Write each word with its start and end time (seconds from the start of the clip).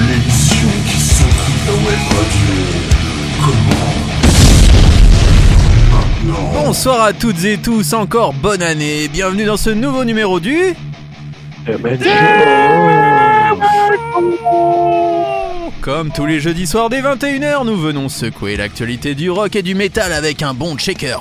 L'émission 0.00 0.68
qui 0.86 1.00
s'occupe 1.00 1.66
la 1.66 1.72
web 1.72 2.00
radio. 2.10 2.54
Comment. 3.40 4.13
Bonsoir 6.24 7.02
à 7.02 7.12
toutes 7.12 7.44
et 7.44 7.58
tous, 7.58 7.92
encore 7.92 8.32
bonne 8.32 8.62
année, 8.62 9.08
bienvenue 9.08 9.44
dans 9.44 9.58
ce 9.58 9.68
nouveau 9.68 10.04
numéro 10.04 10.40
du... 10.40 10.74
Comme 15.82 16.10
tous 16.12 16.24
les 16.24 16.40
jeudis 16.40 16.66
soirs 16.66 16.88
dès 16.88 17.02
21h, 17.02 17.66
nous 17.66 17.76
venons 17.76 18.08
secouer 18.08 18.56
l'actualité 18.56 19.14
du 19.14 19.30
rock 19.30 19.54
et 19.54 19.62
du 19.62 19.74
métal 19.74 20.14
avec 20.14 20.42
un 20.42 20.54
bon 20.54 20.76
checker 20.78 21.16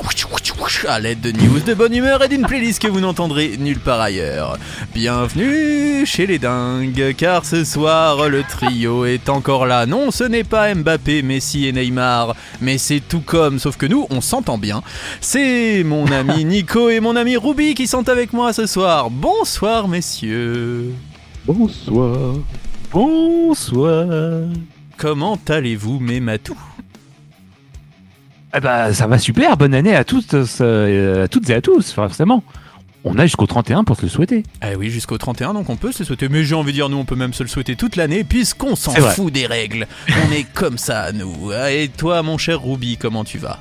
à 0.88 0.99
l'aide 0.99 1.20
de 1.20 1.31
news 1.31 1.59
de 1.59 1.73
bonne 1.73 1.94
humeur 1.94 2.23
et 2.23 2.30
d'une 2.30 2.45
playlist 2.45 2.81
que 2.81 2.88
vous 2.88 3.02
n'entendrez 3.02 3.58
nulle 3.58 3.81
part 3.81 3.99
ailleurs. 3.99 4.58
Bienvenue 4.94 6.05
chez 6.05 6.26
les 6.26 6.39
dingues, 6.39 7.13
car 7.17 7.44
ce 7.44 7.66
soir 7.66 8.30
le 8.30 8.44
trio 8.44 9.03
est 9.03 9.27
encore 9.27 9.66
là. 9.66 9.86
Non, 9.86 10.09
ce 10.09 10.23
n'est 10.23 10.45
pas 10.45 10.73
Mbappé, 10.73 11.22
Messi 11.22 11.67
et 11.67 11.73
Neymar, 11.73 12.36
mais 12.62 12.77
c'est 12.77 13.02
tout 13.02 13.20
comme, 13.20 13.59
sauf 13.59 13.76
que 13.76 13.86
nous, 13.86 14.08
on 14.09 14.22
s'entend 14.22 14.58
bien. 14.58 14.84
C'est 15.20 15.84
mon 15.84 16.09
ami 16.09 16.45
Nico 16.45 16.89
et 16.89 17.02
mon 17.02 17.17
ami 17.17 17.36
Ruby 17.36 17.75
qui 17.75 17.86
sont 17.86 18.08
avec 18.08 18.31
moi 18.31 18.53
ce 18.53 18.66
soir. 18.66 19.09
Bonsoir 19.09 19.89
messieurs. 19.89 20.94
Bonsoir. 21.45 22.36
Bonsoir. 22.89 24.48
Comment 24.95 25.38
allez-vous 25.50 26.00
mes 26.00 26.22
matous? 26.22 26.72
Eh 28.55 28.59
ben, 28.59 28.93
ça 28.93 29.07
va 29.07 29.17
super. 29.17 29.57
Bonne 29.57 29.73
année 29.73 29.95
à 29.95 30.03
toutes, 30.03 30.35
euh, 30.61 31.23
à 31.23 31.27
toutes 31.27 31.49
et 31.49 31.55
à 31.55 31.61
tous, 31.61 31.91
forcément. 31.91 32.43
On 33.03 33.17
a 33.17 33.23
jusqu'au 33.25 33.47
31 33.47 33.83
pour 33.83 33.97
se 33.97 34.03
le 34.03 34.09
souhaiter. 34.09 34.43
Eh 34.61 34.75
oui, 34.75 34.89
jusqu'au 34.89 35.17
31, 35.17 35.55
donc 35.55 35.69
on 35.69 35.75
peut 35.75 35.91
se 35.91 35.99
le 35.99 36.05
souhaiter. 36.05 36.29
Mais 36.29 36.43
j'ai 36.43 36.53
envie 36.53 36.71
de 36.71 36.77
dire, 36.77 36.87
nous, 36.87 36.97
on 36.97 37.03
peut 37.03 37.15
même 37.15 37.33
se 37.33 37.41
le 37.41 37.49
souhaiter 37.49 37.75
toute 37.75 37.95
l'année, 37.95 38.23
puisqu'on 38.23 38.75
s'en 38.75 38.93
fout 38.93 39.33
des 39.33 39.47
règles. 39.47 39.87
On 40.07 40.31
est 40.31 40.45
comme 40.53 40.77
ça, 40.77 41.11
nous. 41.11 41.51
Et 41.51 41.89
toi, 41.97 42.21
mon 42.21 42.37
cher 42.37 42.63
Ruby, 42.63 42.97
comment 42.97 43.23
tu 43.23 43.39
vas? 43.39 43.59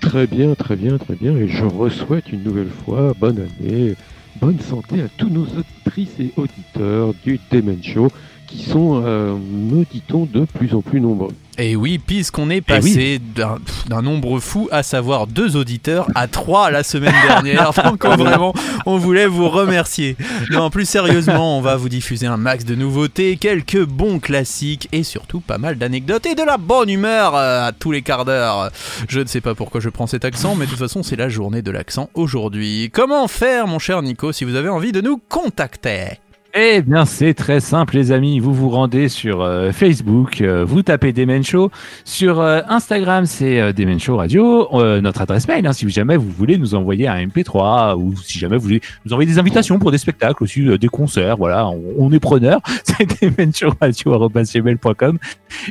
Très 0.00 0.26
bien, 0.26 0.54
très 0.54 0.74
bien, 0.74 0.96
très 0.96 1.14
bien. 1.14 1.36
Et 1.36 1.46
je 1.46 1.64
re-souhaite 1.64 2.32
une 2.32 2.42
nouvelle 2.42 2.70
fois 2.84 3.12
bonne 3.18 3.46
année, 3.60 3.94
bonne 4.40 4.58
santé 4.60 5.02
à 5.02 5.08
tous 5.18 5.28
nos 5.28 5.44
auditrices 5.44 6.18
et 6.18 6.32
auditeurs 6.36 7.12
du 7.24 7.38
Demen 7.52 7.82
Show 7.82 8.08
qui 8.46 8.64
sont, 8.64 9.02
euh, 9.04 9.34
me 9.36 9.84
dit-on, 9.84 10.24
de 10.24 10.46
plus 10.46 10.74
en 10.74 10.80
plus 10.80 11.00
nombreux. 11.00 11.34
Et 11.60 11.74
oui, 11.74 11.98
puisqu'on 11.98 12.50
est 12.50 12.60
passé 12.60 13.18
d'un- 13.18 13.58
d'un 13.88 14.00
nombre 14.00 14.38
fou, 14.38 14.68
à 14.70 14.84
savoir 14.84 15.26
deux 15.26 15.56
auditeurs, 15.56 16.06
à 16.14 16.28
trois 16.28 16.70
la 16.70 16.84
semaine 16.84 17.14
dernière. 17.26 17.72
Donc 17.84 18.04
on- 18.04 18.14
vraiment, 18.16 18.54
on 18.86 18.96
voulait 18.96 19.26
vous 19.26 19.48
remercier. 19.48 20.16
Non, 20.50 20.70
plus 20.70 20.88
sérieusement, 20.88 21.58
on 21.58 21.60
va 21.60 21.74
vous 21.74 21.88
diffuser 21.88 22.26
un 22.28 22.36
max 22.36 22.64
de 22.64 22.76
nouveautés, 22.76 23.36
quelques 23.36 23.84
bons 23.84 24.20
classiques 24.20 24.88
et 24.92 25.02
surtout 25.02 25.40
pas 25.40 25.58
mal 25.58 25.76
d'anecdotes 25.78 26.26
et 26.26 26.36
de 26.36 26.42
la 26.44 26.58
bonne 26.58 26.90
humeur 26.90 27.34
euh, 27.34 27.66
à 27.66 27.72
tous 27.72 27.90
les 27.90 28.02
quarts 28.02 28.24
d'heure. 28.24 28.70
Je 29.08 29.18
ne 29.18 29.26
sais 29.26 29.40
pas 29.40 29.56
pourquoi 29.56 29.80
je 29.80 29.88
prends 29.88 30.06
cet 30.06 30.24
accent, 30.24 30.54
mais 30.54 30.66
de 30.66 30.70
toute 30.70 30.78
façon, 30.78 31.02
c'est 31.02 31.16
la 31.16 31.28
journée 31.28 31.62
de 31.62 31.72
l'accent 31.72 32.08
aujourd'hui. 32.14 32.88
Comment 32.92 33.26
faire, 33.26 33.66
mon 33.66 33.80
cher 33.80 34.00
Nico, 34.02 34.30
si 34.30 34.44
vous 34.44 34.54
avez 34.54 34.68
envie 34.68 34.92
de 34.92 35.00
nous 35.00 35.20
contacter? 35.28 36.20
Eh 36.54 36.80
bien, 36.80 37.04
c'est 37.04 37.34
très 37.34 37.60
simple, 37.60 37.94
les 37.94 38.10
amis. 38.10 38.40
Vous 38.40 38.54
vous 38.54 38.70
rendez 38.70 39.10
sur 39.10 39.42
euh, 39.42 39.70
Facebook, 39.70 40.40
euh, 40.40 40.64
vous 40.64 40.82
tapez 40.82 41.12
Demen 41.12 41.44
Show. 41.44 41.70
Sur 42.06 42.40
euh, 42.40 42.62
Instagram, 42.68 43.26
c'est 43.26 43.74
Demen 43.74 44.00
Show 44.00 44.16
Radio. 44.16 44.66
Euh, 44.72 45.02
notre 45.02 45.20
adresse 45.20 45.46
mail, 45.46 45.66
hein, 45.66 45.74
si 45.74 45.86
jamais 45.90 46.16
vous 46.16 46.30
voulez 46.30 46.56
nous 46.56 46.74
envoyer 46.74 47.06
un 47.06 47.26
MP3 47.26 47.96
ou 47.96 48.16
si 48.16 48.38
jamais 48.38 48.56
vous 48.56 48.62
voulez 48.62 48.80
nous 49.04 49.12
envoyer 49.12 49.30
des 49.30 49.38
invitations 49.38 49.78
pour 49.78 49.90
des 49.90 49.98
spectacles 49.98 50.42
aussi, 50.42 50.64
des 50.78 50.88
concerts, 50.88 51.36
voilà, 51.36 51.68
on, 51.68 51.82
on 51.98 52.12
est 52.12 52.18
preneur. 52.18 52.62
C'est 52.82 53.22
demenshowradio.com. 53.22 55.18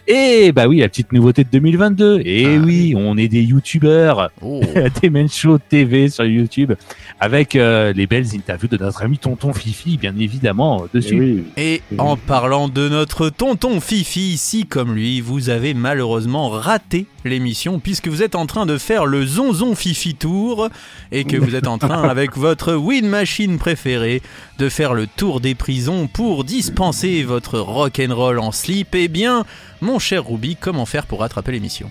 Et 0.07 0.51
bah 0.51 0.67
oui, 0.67 0.81
la 0.81 0.89
petite 0.89 1.11
nouveauté 1.11 1.43
de 1.43 1.49
2022. 1.49 2.21
Et 2.23 2.45
Ah 2.45 2.59
oui, 2.63 2.93
on 2.95 3.17
est 3.17 3.27
des 3.27 3.41
youtubeurs. 3.41 4.29
Oh. 4.43 4.61
Demen 5.01 5.27
Show 5.27 5.57
TV 5.57 6.09
sur 6.09 6.25
YouTube 6.25 6.73
avec 7.19 7.55
les 7.55 8.07
belles 8.07 8.35
interviews 8.35 8.67
de 8.69 8.77
notre 8.77 9.01
ami 9.01 9.17
Tonton 9.17 9.53
Fifi, 9.53 9.97
bien 9.97 10.13
évidemment, 10.19 10.66
euh, 10.75 10.99
Et 10.99 11.13
oui, 11.13 11.43
Et 11.57 11.81
en 11.97 12.17
parlant 12.17 12.67
de 12.67 12.89
notre 12.89 13.29
tonton 13.29 13.79
Fifi, 13.79 14.37
si 14.37 14.65
comme 14.65 14.93
lui, 14.93 15.21
vous 15.21 15.49
avez 15.49 15.73
malheureusement 15.73 16.49
raté 16.49 17.05
l'émission 17.25 17.79
puisque 17.79 18.07
vous 18.07 18.23
êtes 18.23 18.35
en 18.35 18.45
train 18.45 18.65
de 18.65 18.77
faire 18.77 19.05
le 19.05 19.25
Zonzon 19.25 19.75
Fifi 19.75 20.15
Tour 20.15 20.69
et 21.11 21.25
que 21.25 21.37
vous 21.37 21.55
êtes 21.55 21.67
en 21.67 21.77
train 21.77 22.03
avec 22.09 22.37
votre 22.37 22.73
Wind 22.75 23.07
Machine 23.07 23.57
préférée 23.57 24.21
de 24.59 24.69
faire 24.69 24.93
le 24.93 25.07
tour 25.07 25.41
des 25.41 25.55
prisons 25.55 26.07
pour 26.07 26.43
dispenser 26.43 27.23
votre 27.23 27.59
rock'n'roll 27.59 28.39
en 28.39 28.51
slip, 28.51 28.95
eh 28.95 29.07
bien, 29.07 29.45
mon 29.81 29.99
cher 29.99 30.27
Ruby, 30.27 30.55
comment 30.55 30.85
faire 30.85 31.05
pour 31.05 31.19
rattraper 31.19 31.51
l'émission? 31.51 31.89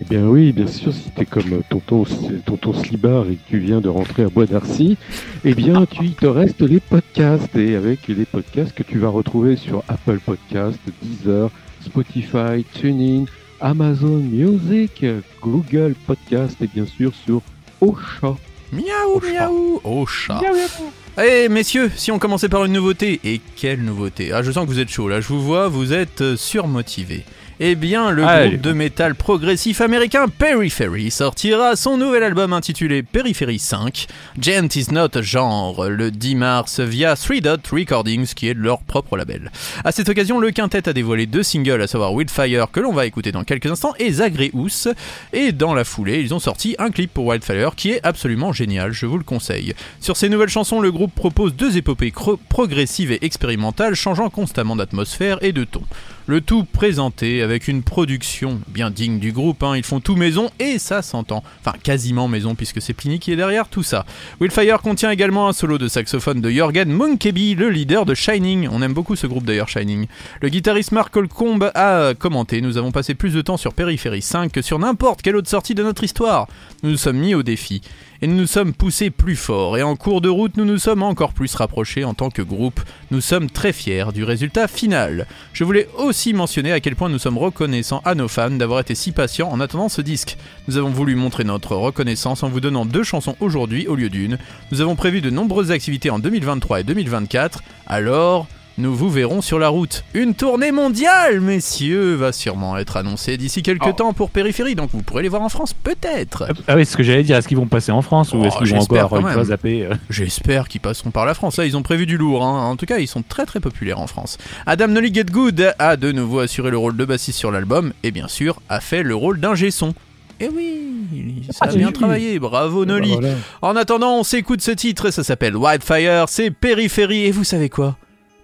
Eh 0.00 0.04
bien 0.04 0.26
oui, 0.26 0.52
bien 0.52 0.66
sûr, 0.66 0.92
si 0.92 1.10
t'es 1.10 1.24
comme 1.24 1.62
tonton, 1.70 2.04
tonton 2.44 2.74
Slibar 2.74 3.24
et 3.30 3.36
que 3.36 3.48
tu 3.48 3.58
viens 3.58 3.80
de 3.80 3.88
rentrer 3.88 4.24
à 4.24 4.28
Bois 4.28 4.46
d'Arcy, 4.46 4.96
eh 5.44 5.54
bien 5.54 5.86
tu 5.86 6.04
il 6.04 6.14
te 6.14 6.26
reste 6.26 6.60
les 6.60 6.80
podcasts 6.80 7.54
et 7.56 7.76
avec 7.76 8.06
les 8.08 8.24
podcasts 8.26 8.74
que 8.74 8.82
tu 8.82 8.98
vas 8.98 9.08
retrouver 9.08 9.56
sur 9.56 9.82
Apple 9.88 10.18
Podcasts, 10.24 10.78
Deezer, 11.02 11.50
Spotify, 11.84 12.64
TuneIn, 12.74 13.24
Amazon 13.60 14.18
Music, 14.18 15.04
Google 15.40 15.94
Podcast 16.06 16.56
et 16.60 16.66
bien 16.66 16.84
sûr 16.86 17.12
sur 17.24 17.40
Ocha. 17.80 18.36
Miaou, 18.72 19.80
Au 19.84 20.06
chat. 20.06 20.40
miaou, 20.42 20.56
chat. 20.56 21.22
Eh 21.24 21.48
messieurs, 21.48 21.90
si 21.96 22.10
on 22.12 22.18
commençait 22.18 22.48
par 22.50 22.64
une 22.66 22.72
nouveauté, 22.72 23.20
et 23.24 23.40
quelle 23.54 23.82
nouveauté? 23.82 24.32
Ah 24.32 24.42
je 24.42 24.50
sens 24.50 24.66
que 24.66 24.70
vous 24.70 24.80
êtes 24.80 24.90
chaud 24.90 25.08
là, 25.08 25.20
je 25.22 25.28
vous 25.28 25.40
vois, 25.40 25.68
vous 25.68 25.92
êtes 25.94 26.20
euh, 26.20 26.36
surmotivé. 26.36 27.24
Eh 27.58 27.74
bien, 27.74 28.10
le 28.10 28.22
Allez. 28.22 28.50
groupe 28.50 28.60
de 28.60 28.72
métal 28.74 29.14
progressif 29.14 29.80
américain 29.80 30.26
Periphery 30.28 31.10
sortira 31.10 31.74
son 31.74 31.96
nouvel 31.96 32.22
album 32.22 32.52
intitulé 32.52 33.02
Periphery 33.02 33.58
5, 33.58 34.08
Gent 34.38 34.76
is 34.76 34.88
not 34.92 35.16
a 35.16 35.22
genre, 35.22 35.86
le 35.88 36.10
10 36.10 36.34
mars 36.34 36.80
via 36.80 37.16
Three 37.16 37.40
Dot 37.40 37.66
Recordings, 37.72 38.34
qui 38.34 38.48
est 38.48 38.54
leur 38.54 38.80
propre 38.80 39.16
label. 39.16 39.50
À 39.84 39.92
cette 39.92 40.10
occasion, 40.10 40.38
le 40.38 40.50
quintet 40.50 40.86
a 40.86 40.92
dévoilé 40.92 41.24
deux 41.24 41.42
singles, 41.42 41.80
à 41.80 41.86
savoir 41.86 42.12
Wildfire, 42.12 42.70
que 42.70 42.80
l'on 42.80 42.92
va 42.92 43.06
écouter 43.06 43.32
dans 43.32 43.42
quelques 43.42 43.70
instants, 43.70 43.94
et 43.98 44.12
Zagreus. 44.12 44.88
Et 45.32 45.52
dans 45.52 45.72
la 45.72 45.84
foulée, 45.84 46.20
ils 46.20 46.34
ont 46.34 46.40
sorti 46.40 46.76
un 46.78 46.90
clip 46.90 47.14
pour 47.14 47.24
Wildfire 47.24 47.74
qui 47.74 47.92
est 47.92 48.00
absolument 48.04 48.52
génial, 48.52 48.92
je 48.92 49.06
vous 49.06 49.16
le 49.16 49.24
conseille. 49.24 49.72
Sur 50.02 50.18
ces 50.18 50.28
nouvelles 50.28 50.50
chansons, 50.50 50.80
le 50.82 50.92
groupe 50.92 51.14
propose 51.14 51.54
deux 51.54 51.78
épopées 51.78 52.12
progressives 52.50 53.12
et 53.12 53.24
expérimentales, 53.24 53.94
changeant 53.94 54.28
constamment 54.28 54.76
d'atmosphère 54.76 55.38
et 55.40 55.52
de 55.52 55.64
ton. 55.64 55.80
Le 56.28 56.40
tout 56.40 56.64
présenté 56.64 57.40
avec 57.40 57.68
une 57.68 57.84
production 57.84 58.60
bien 58.66 58.90
digne 58.90 59.20
du 59.20 59.30
groupe, 59.30 59.62
hein. 59.62 59.76
ils 59.76 59.84
font 59.84 60.00
tout 60.00 60.16
maison 60.16 60.50
et 60.58 60.80
ça 60.80 61.00
s'entend. 61.00 61.44
Enfin, 61.60 61.76
quasiment 61.80 62.26
maison 62.26 62.56
puisque 62.56 62.82
c'est 62.82 62.94
Pliny 62.94 63.20
qui 63.20 63.30
est 63.30 63.36
derrière 63.36 63.68
tout 63.68 63.84
ça. 63.84 64.04
Wildfire 64.40 64.82
contient 64.82 65.12
également 65.12 65.46
un 65.48 65.52
solo 65.52 65.78
de 65.78 65.86
saxophone 65.86 66.40
de 66.40 66.50
Jorgen 66.50 66.90
Munkeby, 66.90 67.54
le 67.54 67.70
leader 67.70 68.04
de 68.06 68.14
Shining. 68.14 68.68
On 68.72 68.82
aime 68.82 68.92
beaucoup 68.92 69.14
ce 69.14 69.28
groupe 69.28 69.44
d'ailleurs, 69.44 69.68
Shining. 69.68 70.08
Le 70.40 70.48
guitariste 70.48 70.90
Mark 70.90 71.14
Holcomb 71.14 71.60
a 71.76 72.14
commenté 72.14 72.60
Nous 72.60 72.76
avons 72.76 72.90
passé 72.90 73.14
plus 73.14 73.32
de 73.32 73.40
temps 73.40 73.56
sur 73.56 73.72
Periphery 73.72 74.20
5 74.20 74.50
que 74.50 74.62
sur 74.62 74.80
n'importe 74.80 75.22
quelle 75.22 75.36
autre 75.36 75.48
sortie 75.48 75.76
de 75.76 75.84
notre 75.84 76.02
histoire. 76.02 76.48
Nous 76.82 76.90
nous 76.90 76.96
sommes 76.96 77.18
mis 77.18 77.36
au 77.36 77.44
défi 77.44 77.82
et 78.22 78.26
nous 78.26 78.36
nous 78.36 78.46
sommes 78.46 78.72
poussés 78.72 79.10
plus 79.10 79.36
fort 79.36 79.76
et 79.76 79.82
en 79.82 79.96
cours 79.96 80.20
de 80.20 80.28
route 80.28 80.56
nous 80.56 80.64
nous 80.64 80.78
sommes 80.78 81.02
encore 81.02 81.32
plus 81.32 81.54
rapprochés 81.54 82.04
en 82.04 82.14
tant 82.14 82.30
que 82.30 82.42
groupe. 82.42 82.80
Nous 83.10 83.20
sommes 83.20 83.50
très 83.50 83.72
fiers 83.72 84.12
du 84.12 84.24
résultat 84.24 84.68
final. 84.68 85.26
Je 85.52 85.64
voulais 85.64 85.88
aussi 85.98 86.32
mentionner 86.32 86.72
à 86.72 86.80
quel 86.80 86.96
point 86.96 87.08
nous 87.08 87.18
sommes 87.18 87.38
reconnaissants 87.38 88.02
à 88.04 88.14
nos 88.14 88.28
fans 88.28 88.50
d'avoir 88.50 88.80
été 88.80 88.94
si 88.94 89.12
patients 89.12 89.50
en 89.50 89.60
attendant 89.60 89.88
ce 89.88 90.00
disque. 90.00 90.36
Nous 90.68 90.76
avons 90.76 90.90
voulu 90.90 91.14
montrer 91.14 91.44
notre 91.44 91.76
reconnaissance 91.76 92.42
en 92.42 92.48
vous 92.48 92.60
donnant 92.60 92.86
deux 92.86 93.04
chansons 93.04 93.36
aujourd'hui 93.40 93.86
au 93.86 93.96
lieu 93.96 94.08
d'une. 94.08 94.38
Nous 94.72 94.80
avons 94.80 94.96
prévu 94.96 95.20
de 95.20 95.30
nombreuses 95.30 95.70
activités 95.70 96.10
en 96.10 96.18
2023 96.18 96.80
et 96.80 96.84
2024, 96.84 97.62
alors 97.86 98.46
nous 98.78 98.94
vous 98.94 99.08
verrons 99.08 99.40
sur 99.40 99.58
la 99.58 99.68
route. 99.68 100.04
Une 100.12 100.34
tournée 100.34 100.70
mondiale, 100.70 101.40
messieurs, 101.40 102.14
va 102.14 102.30
sûrement 102.30 102.76
être 102.76 102.98
annoncée 102.98 103.38
d'ici 103.38 103.62
quelques 103.62 103.86
oh. 103.86 103.92
temps 103.92 104.12
pour 104.12 104.28
Périphérie, 104.28 104.74
donc 104.74 104.90
vous 104.92 105.00
pourrez 105.00 105.22
les 105.22 105.30
voir 105.30 105.40
en 105.40 105.48
France, 105.48 105.72
peut-être. 105.72 106.44
Ah, 106.50 106.52
ah 106.68 106.76
oui, 106.76 106.84
c'est 106.84 106.92
ce 106.92 106.96
que 106.98 107.02
j'allais 107.02 107.22
dire. 107.22 107.38
Est-ce 107.38 107.48
qu'ils 107.48 107.56
vont 107.56 107.68
passer 107.68 107.90
en 107.90 108.02
France 108.02 108.34
ou 108.34 108.38
oh, 108.38 108.44
est-ce 108.44 108.58
qu'ils 108.58 108.74
vont 108.74 108.80
encore 108.80 109.14
euh, 109.14 109.44
une 109.44 109.82
euh 109.82 109.94
J'espère 110.10 110.68
qu'ils 110.68 110.82
passeront 110.82 111.10
par 111.10 111.24
la 111.24 111.32
France. 111.32 111.56
Là, 111.56 111.64
ils 111.64 111.74
ont 111.74 111.82
prévu 111.82 112.04
du 112.04 112.18
lourd. 112.18 112.44
Hein. 112.44 112.68
En 112.68 112.76
tout 112.76 112.84
cas, 112.84 112.98
ils 112.98 113.08
sont 113.08 113.22
très 113.26 113.46
très 113.46 113.60
populaires 113.60 113.98
en 113.98 114.06
France. 114.06 114.36
Adam 114.66 114.88
Nolly 114.88 115.14
Get 115.14 115.24
Good 115.24 115.74
a 115.78 115.96
de 115.96 116.12
nouveau 116.12 116.40
assuré 116.40 116.70
le 116.70 116.76
rôle 116.76 116.98
de 116.98 117.04
bassiste 117.06 117.38
sur 117.38 117.50
l'album 117.50 117.94
et 118.02 118.10
bien 118.10 118.28
sûr 118.28 118.60
a 118.68 118.80
fait 118.80 119.02
le 119.02 119.14
rôle 119.14 119.40
d'un 119.40 119.54
son. 119.70 119.94
Eh 120.38 120.50
oui, 120.54 121.44
ça 121.50 121.60
ah, 121.62 121.70
a 121.70 121.74
bien 121.74 121.92
travaillé, 121.92 122.38
bravo 122.38 122.82
eh 122.82 122.86
ben, 122.86 122.92
Nolly. 122.92 123.16
En 123.62 123.74
attendant, 123.74 124.18
on 124.18 124.22
s'écoute 124.22 124.60
ce 124.60 124.70
titre, 124.70 125.10
ça 125.10 125.24
s'appelle 125.24 125.56
Wildfire, 125.56 126.28
c'est 126.28 126.50
Périphérie, 126.50 127.24
et 127.24 127.30
vous 127.30 127.44
savez 127.44 127.70
quoi? 127.70 127.96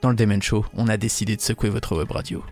dans 0.03 0.11
le 0.11 0.17
Demen 0.17 0.43
Show, 0.43 0.67
on 0.75 0.89
a 0.89 0.97
décidé 0.97 1.37
de 1.37 1.41
secouer 1.41 1.71
votre 1.71 1.97
web 1.97 2.11
radio. 2.11 2.45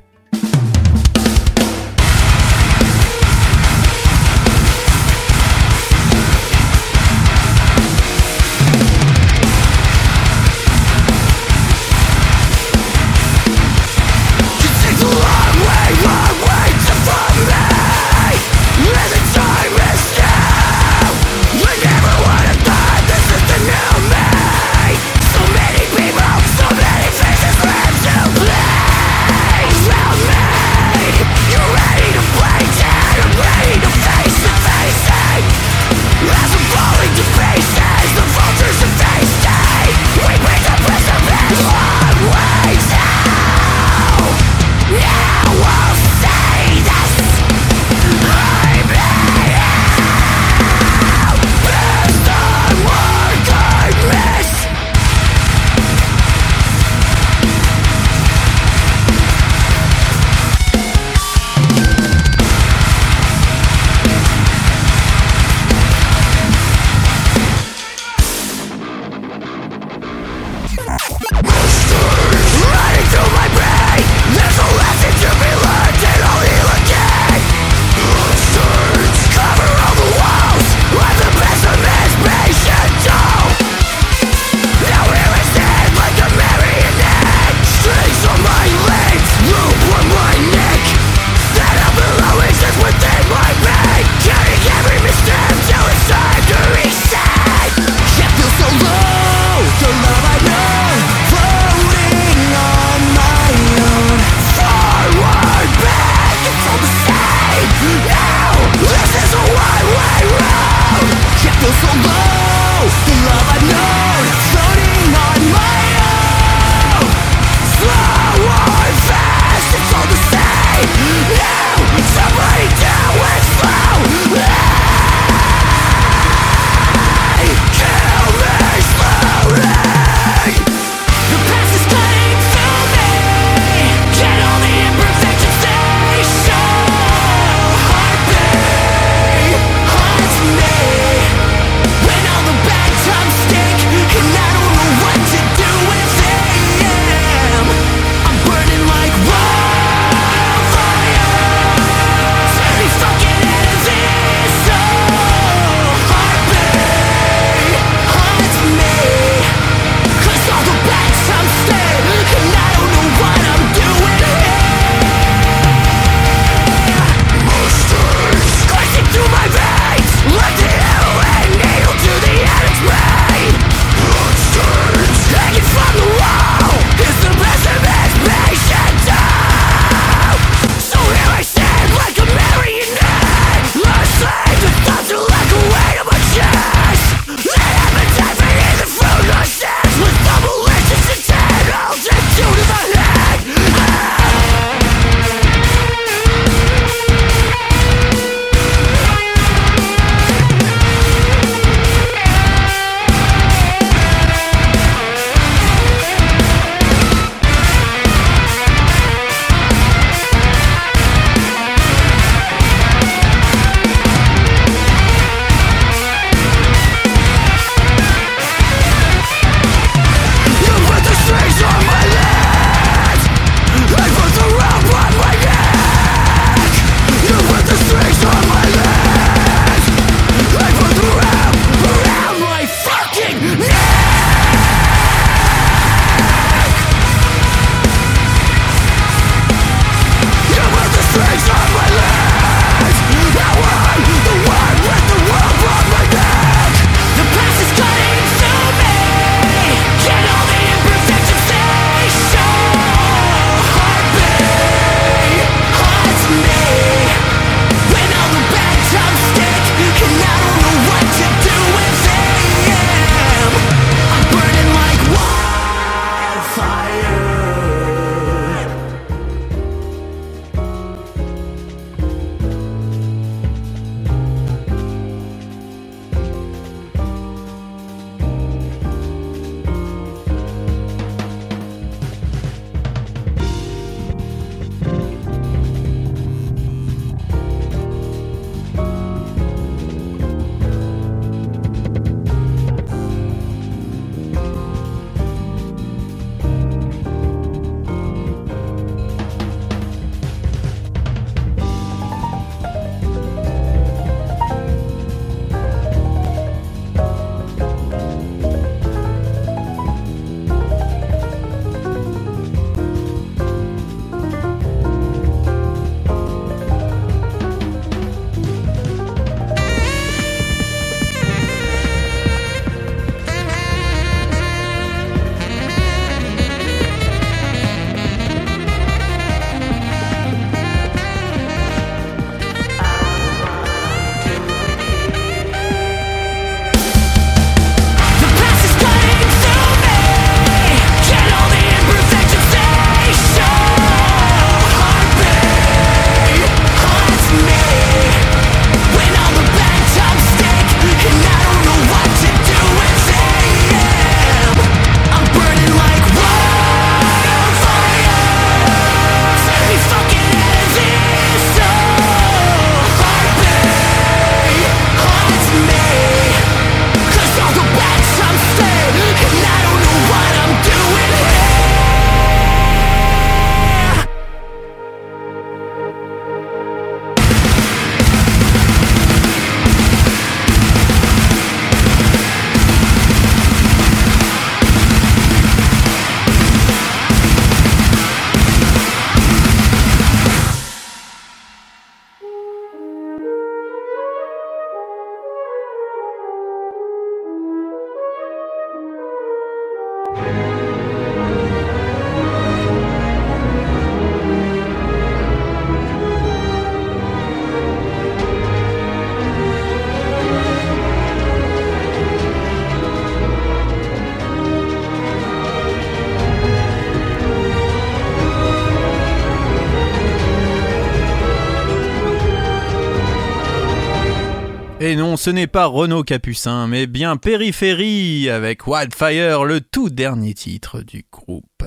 Ce 425.21 425.29
n'est 425.29 425.47
pas 425.47 425.67
Renaud 425.67 426.03
Capucin, 426.03 426.67
mais 426.67 426.87
bien 426.87 427.19
Périphérie 427.19 428.31
avec 428.31 428.67
Wildfire, 428.67 429.45
le 429.45 429.61
tout 429.61 429.91
dernier 429.91 430.33
titre 430.33 430.81
du 430.81 431.05
groupe. 431.13 431.63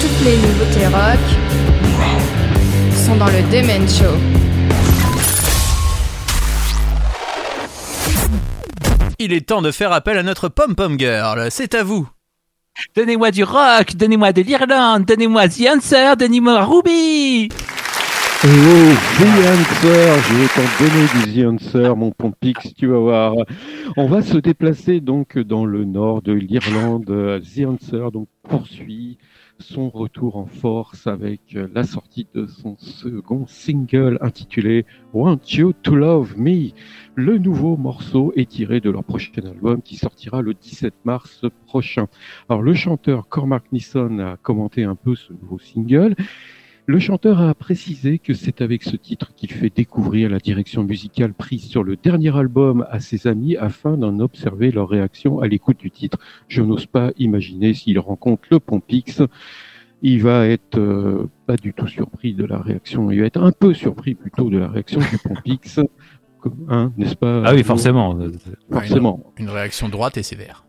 Toutes 0.00 0.24
les 0.24 0.36
nouveautés 0.38 0.86
rock 0.86 1.18
sont 2.94 3.16
dans 3.16 3.26
le 3.26 3.42
Demen 3.52 3.86
Show. 3.86 4.16
Il 9.18 9.34
est 9.34 9.46
temps 9.46 9.60
de 9.60 9.70
faire 9.70 9.92
appel 9.92 10.16
à 10.16 10.22
notre 10.22 10.48
pom-pom 10.48 10.98
girl, 10.98 11.48
c'est 11.50 11.74
à 11.74 11.82
vous. 11.82 12.08
Donnez-moi 12.96 13.30
du 13.32 13.44
rock, 13.44 13.96
donnez-moi 13.96 14.32
de 14.32 14.40
l'Irlande, 14.40 15.04
donnez-moi 15.04 15.46
The 15.50 15.68
Answer, 15.76 16.14
donnez-moi 16.18 16.64
Ruby 16.64 17.50
Oh, 18.42 18.48
The 18.48 19.26
Answer, 19.52 20.16
je 20.24 20.34
vais 20.34 20.48
t'en 20.54 20.64
donner 20.82 21.06
du 21.12 21.42
The 21.42 21.46
Answer, 21.46 21.94
mon 21.94 22.10
pompix, 22.10 22.74
tu 22.74 22.86
vas 22.86 22.98
voir. 22.98 23.34
On 23.98 24.06
va 24.06 24.22
se 24.22 24.38
déplacer 24.38 25.02
donc 25.02 25.36
dans 25.36 25.66
le 25.66 25.84
nord 25.84 26.22
de 26.22 26.32
l'Irlande. 26.32 27.04
The 27.04 27.66
Answer 27.66 28.08
donc 28.10 28.28
poursuit 28.42 29.18
son 29.58 29.90
retour 29.90 30.36
en 30.36 30.46
force 30.46 31.06
avec 31.06 31.54
la 31.74 31.82
sortie 31.82 32.28
de 32.34 32.46
son 32.46 32.78
second 32.78 33.46
single 33.46 34.16
intitulé 34.22 34.86
Want 35.12 35.40
You 35.50 35.74
to 35.82 35.94
Love 35.94 36.38
Me. 36.38 36.70
Le 37.16 37.36
nouveau 37.36 37.76
morceau 37.76 38.32
est 38.36 38.48
tiré 38.48 38.80
de 38.80 38.88
leur 38.88 39.04
prochain 39.04 39.42
album 39.44 39.82
qui 39.82 39.96
sortira 39.96 40.40
le 40.40 40.54
17 40.54 40.94
mars 41.04 41.44
prochain. 41.66 42.06
Alors 42.48 42.62
le 42.62 42.72
chanteur 42.72 43.28
Cormac 43.28 43.64
Nisson 43.70 44.18
a 44.18 44.38
commenté 44.38 44.84
un 44.84 44.94
peu 44.94 45.14
ce 45.14 45.34
nouveau 45.34 45.58
single. 45.58 46.16
Le 46.90 46.98
chanteur 46.98 47.40
a 47.40 47.54
précisé 47.54 48.18
que 48.18 48.34
c'est 48.34 48.60
avec 48.60 48.82
ce 48.82 48.96
titre 48.96 49.32
qu'il 49.36 49.52
fait 49.52 49.70
découvrir 49.70 50.28
la 50.28 50.40
direction 50.40 50.82
musicale 50.82 51.32
prise 51.32 51.62
sur 51.62 51.84
le 51.84 51.94
dernier 51.94 52.36
album 52.36 52.84
à 52.90 52.98
ses 52.98 53.28
amis 53.28 53.56
afin 53.56 53.96
d'en 53.96 54.18
observer 54.18 54.72
leur 54.72 54.88
réaction 54.88 55.38
à 55.38 55.46
l'écoute 55.46 55.78
du 55.78 55.92
titre. 55.92 56.18
Je 56.48 56.62
n'ose 56.62 56.86
pas 56.86 57.12
imaginer 57.16 57.74
s'il 57.74 58.00
rencontre 58.00 58.42
le 58.50 58.58
Pompix. 58.58 59.22
Il 60.02 60.24
va 60.24 60.48
être 60.48 60.78
euh, 60.78 61.30
pas 61.46 61.56
du 61.56 61.72
tout 61.74 61.86
surpris 61.86 62.34
de 62.34 62.44
la 62.44 62.58
réaction. 62.58 63.12
Il 63.12 63.20
va 63.20 63.26
être 63.26 63.40
un 63.40 63.52
peu 63.52 63.72
surpris 63.72 64.16
plutôt 64.16 64.50
de 64.50 64.58
la 64.58 64.66
réaction 64.66 64.98
du 64.98 65.18
Pompix. 65.18 65.78
Hein, 66.70 66.90
n'est-ce 66.96 67.16
pas 67.16 67.42
Ah 67.44 67.52
oui, 67.52 67.62
forcément. 67.62 68.18
Forcément. 68.72 69.32
Une, 69.36 69.44
une 69.44 69.50
réaction 69.50 69.90
droite 69.90 70.16
et 70.16 70.22
sévère. 70.22 70.64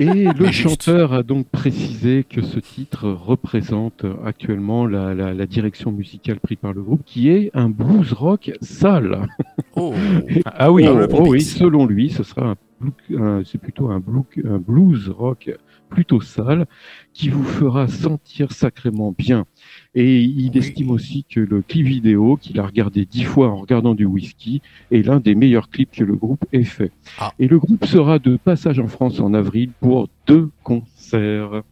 Et 0.00 0.24
le 0.32 0.50
chanteur 0.52 1.12
a 1.12 1.22
donc 1.22 1.48
précisé 1.48 2.24
que 2.28 2.40
ce 2.42 2.58
titre 2.60 3.08
représente 3.08 4.04
actuellement 4.24 4.86
la, 4.86 5.14
la- 5.14 5.34
la 5.34 5.46
direction 5.46 5.90
musicale 5.92 6.38
prise 6.40 6.58
par 6.60 6.72
le 6.72 6.82
groupe, 6.82 7.02
qui 7.04 7.28
est 7.30 7.50
un 7.54 7.68
blues 7.68 8.12
rock 8.12 8.52
sale. 8.60 9.26
Oh, 9.74 9.94
Ah 10.46 10.70
oui, 10.72 10.86
Oh, 10.88 11.06
oh 11.12 11.28
oui, 11.30 11.40
selon 11.42 11.86
lui, 11.86 12.10
ce 12.10 12.22
sera 12.22 12.50
un, 12.50 12.56
blue- 12.80 13.18
un- 13.20 13.42
c'est 13.44 13.58
plutôt 13.58 13.88
un, 13.90 13.98
blue- 14.00 14.22
un 14.48 14.58
blues 14.58 15.08
rock 15.08 15.50
plutôt 15.90 16.20
sale 16.20 16.66
qui 17.14 17.28
vous 17.30 17.42
fera 17.44 17.88
sentir 17.88 18.52
sacrément 18.52 19.14
bien. 19.16 19.46
Et 19.94 20.20
il 20.20 20.50
Oui. 20.52 20.58
estime 20.58 20.90
aussi 20.90 21.24
que 21.28 21.40
le 21.40 21.62
clip 21.62 21.86
vidéo, 21.86 22.36
qu'il 22.40 22.60
a 22.60 22.66
regardé 22.66 23.04
dix 23.04 23.24
fois 23.24 23.48
en 23.48 23.56
regardant 23.56 23.94
du 23.94 24.04
whisky, 24.04 24.60
est 24.90 25.02
l'un 25.02 25.18
des 25.18 25.34
meilleurs 25.34 25.70
clips 25.70 25.90
que 25.92 26.04
le 26.04 26.14
groupe 26.14 26.44
ait 26.52 26.62
fait. 26.64 26.92
Ah. 27.18 27.32
Et 27.38 27.48
le 27.48 27.58
groupe 27.58 27.84
sera 27.86 28.18
de 28.18 28.36
passage 28.36 28.78
en 28.78 28.86
France 28.86 29.18
en 29.18 29.32
avril 29.34 29.70
pour 29.80 30.08
deux 30.26 30.50
concerts. 30.62 31.62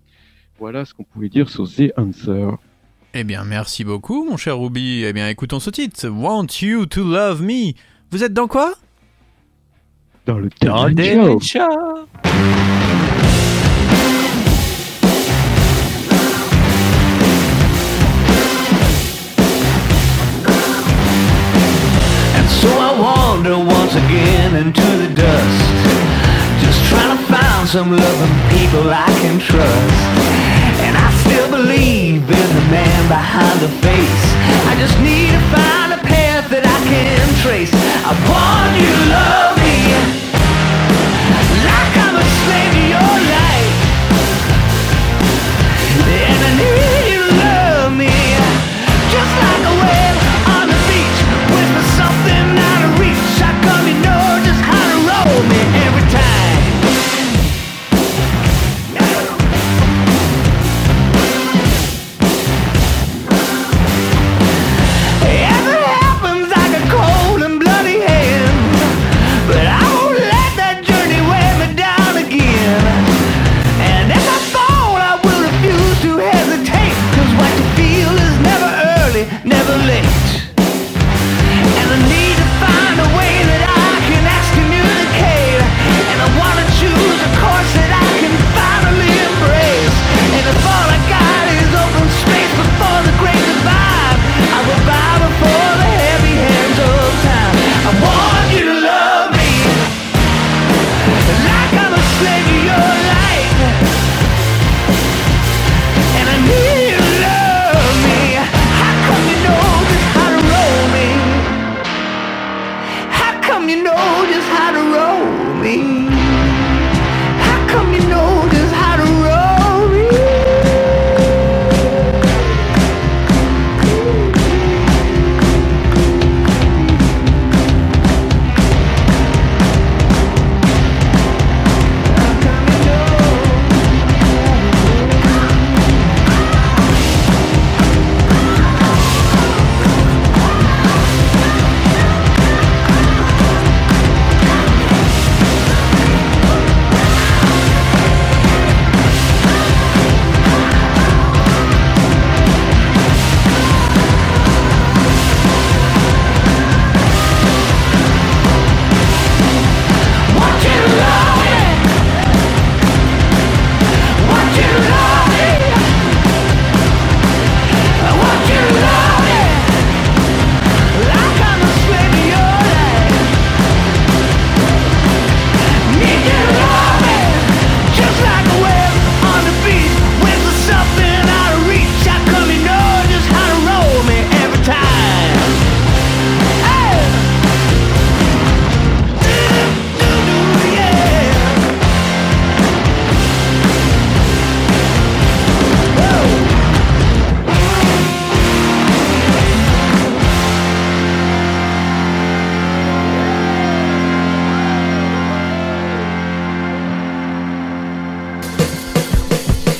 Voilà 0.59 0.85
ce 0.87 0.95
qu'on 0.95 1.05
pouvait 1.05 1.29
dire 1.29 1.51
sur 1.51 1.69
The 1.71 1.93
Answer. 1.99 2.53
Eh 3.15 3.25
bien, 3.25 3.45
merci 3.45 3.85
beaucoup, 3.85 4.25
mon 4.25 4.37
cher 4.37 4.59
Ruby. 4.59 5.05
Eh 5.05 5.13
bien, 5.13 5.29
écoutons 5.29 5.61
ce 5.61 5.71
titre. 5.71 6.09
Want 6.09 6.47
you 6.63 6.87
to 6.87 7.05
love 7.05 7.43
me. 7.43 7.73
Vous 8.11 8.25
êtes 8.25 8.33
dans 8.33 8.49
quoi? 8.49 8.75
Dans 10.27 10.39
le 10.39 10.49
des 10.95 11.15
Show. 11.41 11.61
Once 23.87 24.05
again 24.05 24.57
into 24.57 24.83
the 24.99 25.15
dust. 25.15 25.63
Just 26.59 26.83
trying 26.91 27.17
to 27.17 27.23
find 27.31 27.69
some 27.69 27.91
loving 27.95 28.37
people 28.51 28.83
I 28.91 29.07
can 29.23 29.39
trust. 29.39 30.03
And 30.83 30.97
I 30.97 31.09
still 31.23 31.49
believe 31.51 32.23
in 32.27 32.49
the 32.59 32.67
man 32.67 33.07
behind 33.07 33.61
the 33.61 33.71
face. 33.87 34.25
I 34.67 34.75
just 34.83 34.99
need 35.07 35.31
to 35.31 35.43
find 35.55 35.89
a 35.95 36.03
path 36.03 36.51
that 36.51 36.67
I 36.67 36.79
can 36.91 37.23
trace. 37.47 37.71
I 38.03 38.11
want 38.27 38.75
you 38.75 38.91
to 38.91 39.03
love 39.15 39.55
me 39.63 39.79
Like 41.71 41.95
I'm 42.07 42.17
a 42.19 42.27
slave 42.43 42.73
to 42.75 42.83
your 42.91 43.15
life. 43.39 43.71
And 46.11 46.41
I 46.43 46.51
need 46.59 47.06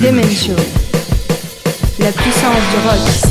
Demen. 0.01 0.25
La 1.99 2.13
puissance 2.13 2.63
du 2.71 2.89
rock. 2.89 3.26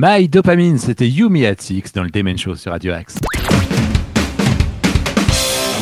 My 0.00 0.28
Dopamine, 0.28 0.78
c'était 0.78 1.08
Yumi 1.08 1.44
at 1.44 1.56
Six 1.58 1.92
dans 1.92 2.04
le 2.04 2.10
Demen 2.10 2.38
Show 2.38 2.54
sur 2.54 2.70
Radio 2.70 2.92
Axe. 2.92 3.16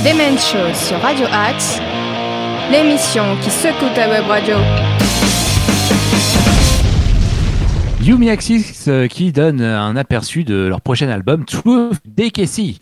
Demen 0.02 0.38
Show 0.38 0.72
sur 0.72 0.98
Radio 1.02 1.26
Axe. 1.30 1.78
L'émission 2.72 3.36
qui 3.42 3.50
secoue 3.50 3.94
ta 3.94 4.08
web 4.08 4.24
radio. 4.26 4.56
Yumi 8.00 8.30
Axis 8.30 8.86
euh, 8.88 9.06
qui 9.06 9.32
donne 9.32 9.60
un 9.60 9.94
aperçu 9.96 10.44
de 10.44 10.66
leur 10.66 10.80
prochain 10.80 11.10
album 11.10 11.44
Truth 11.44 12.00
Decay. 12.06 12.78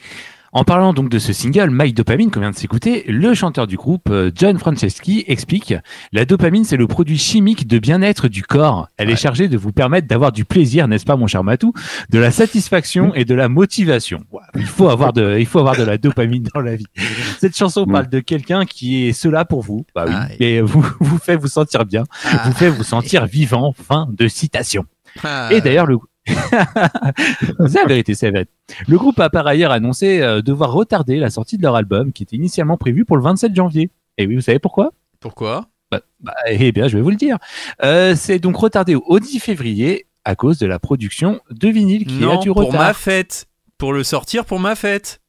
En 0.57 0.63
parlant 0.63 0.93
donc 0.93 1.09
de 1.09 1.19
ce 1.19 1.33
single 1.33 1.71
My 1.73 1.93
Dopamine 1.93 2.31
qu'on 2.31 2.39
vient 2.39 2.53
de 2.53 2.57
s'écouter, 2.57 3.05
le 3.09 3.35
chanteur 3.35 3.67
du 3.67 3.77
groupe 3.77 4.09
euh, 4.09 4.31
John 4.33 4.57
Franceschi 4.57 5.25
explique 5.27 5.75
la 6.13 6.25
dopamine 6.25 6.63
c'est 6.63 6.77
le 6.77 6.87
produit 6.87 7.19
chimique 7.19 7.67
de 7.67 7.81
bien-être 7.81 8.29
du 8.29 8.45
corps. 8.45 8.87
Elle 8.97 9.11
est 9.11 9.17
chargée 9.17 9.49
de 9.49 9.57
vous 9.57 9.73
permettre 9.73 10.07
d'avoir 10.07 10.31
du 10.31 10.45
plaisir, 10.45 10.87
n'est-ce 10.87 11.05
pas 11.05 11.17
mon 11.17 11.27
cher 11.27 11.43
Matou, 11.43 11.73
de 12.11 12.21
la 12.21 12.31
satisfaction 12.31 13.13
et 13.15 13.25
de 13.25 13.35
la 13.35 13.49
motivation. 13.49 14.23
Il 14.55 14.67
faut 14.67 14.89
avoir 14.89 15.13
de 15.13 15.39
il 15.41 15.47
faut 15.47 15.59
avoir 15.59 15.77
de 15.77 15.83
la 15.83 15.99
dopamine 15.99 16.47
dans 16.55 16.61
la 16.61 16.77
vie. 16.77 16.87
Cette 17.41 17.57
chanson 17.57 17.85
parle 17.85 18.09
de 18.09 18.21
quelqu'un 18.21 18.65
qui 18.65 19.09
est 19.09 19.13
cela 19.13 19.45
pour 19.45 19.63
vous. 19.63 19.85
Bah 19.93 20.05
oui, 20.07 20.15
Ah, 20.17 20.29
et 20.39 20.61
vous 20.61 20.87
vous 21.01 21.19
fait 21.19 21.35
vous 21.35 21.49
sentir 21.49 21.85
bien, 21.85 22.05
vous 22.45 22.53
fait 22.53 22.71
vous 22.71 22.85
sentir 22.85 23.27
vivant. 23.27 23.75
Fin 23.77 24.07
de 24.13 24.29
citation. 24.29 24.85
Ah, 25.25 25.49
Et 25.51 25.61
d'ailleurs, 25.61 25.87
le 25.87 25.99
c'est 26.27 27.81
la 27.83 27.87
vérité, 27.87 28.15
c'est 28.15 28.31
vrai. 28.31 28.47
Le 28.89 28.97
groupe 28.97 29.19
a 29.21 29.31
par 29.31 29.47
ailleurs 29.47 29.73
annoncé 29.73 30.21
euh, 30.21 30.43
devoir 30.43 30.73
retarder 30.73 31.17
la 31.19 31.31
sortie 31.31 31.57
de 31.57 31.63
leur 31.63 31.77
album 31.77 32.13
qui 32.13 32.23
était 32.23 32.37
initialement 32.37 32.77
prévu 32.77 33.05
pour 33.05 33.17
le 33.17 33.23
27 33.23 33.55
janvier. 33.55 33.91
Et 34.19 34.27
oui, 34.27 34.35
vous 34.35 34.41
savez 34.41 34.59
pourquoi? 34.59 34.93
Pourquoi? 35.21 35.69
Bah, 35.91 36.01
bah, 36.21 36.35
Eh 36.49 36.73
bien, 36.73 36.89
je 36.89 36.97
vais 36.97 37.03
vous 37.03 37.11
le 37.11 37.17
dire. 37.17 37.39
Euh, 37.83 38.15
c'est 38.17 38.39
donc 38.39 38.57
retardé 38.57 38.95
au 38.95 39.19
10 39.21 39.39
février 39.41 40.07
à 40.25 40.35
cause 40.35 40.59
de 40.59 40.67
la 40.67 40.79
production 40.79 41.41
de 41.51 41.69
vinyle 41.69 42.07
qui 42.07 42.19
a 42.25 42.27
Non, 42.27 42.41
du 42.41 42.49
pour 42.49 42.67
retard. 42.67 42.81
ma 42.81 42.95
fête. 42.95 43.47
Pour 43.77 43.93
le 43.93 44.05
sortir 44.05 44.45
pour 44.45 44.61
ma 44.61 44.77
fête. 44.77 45.21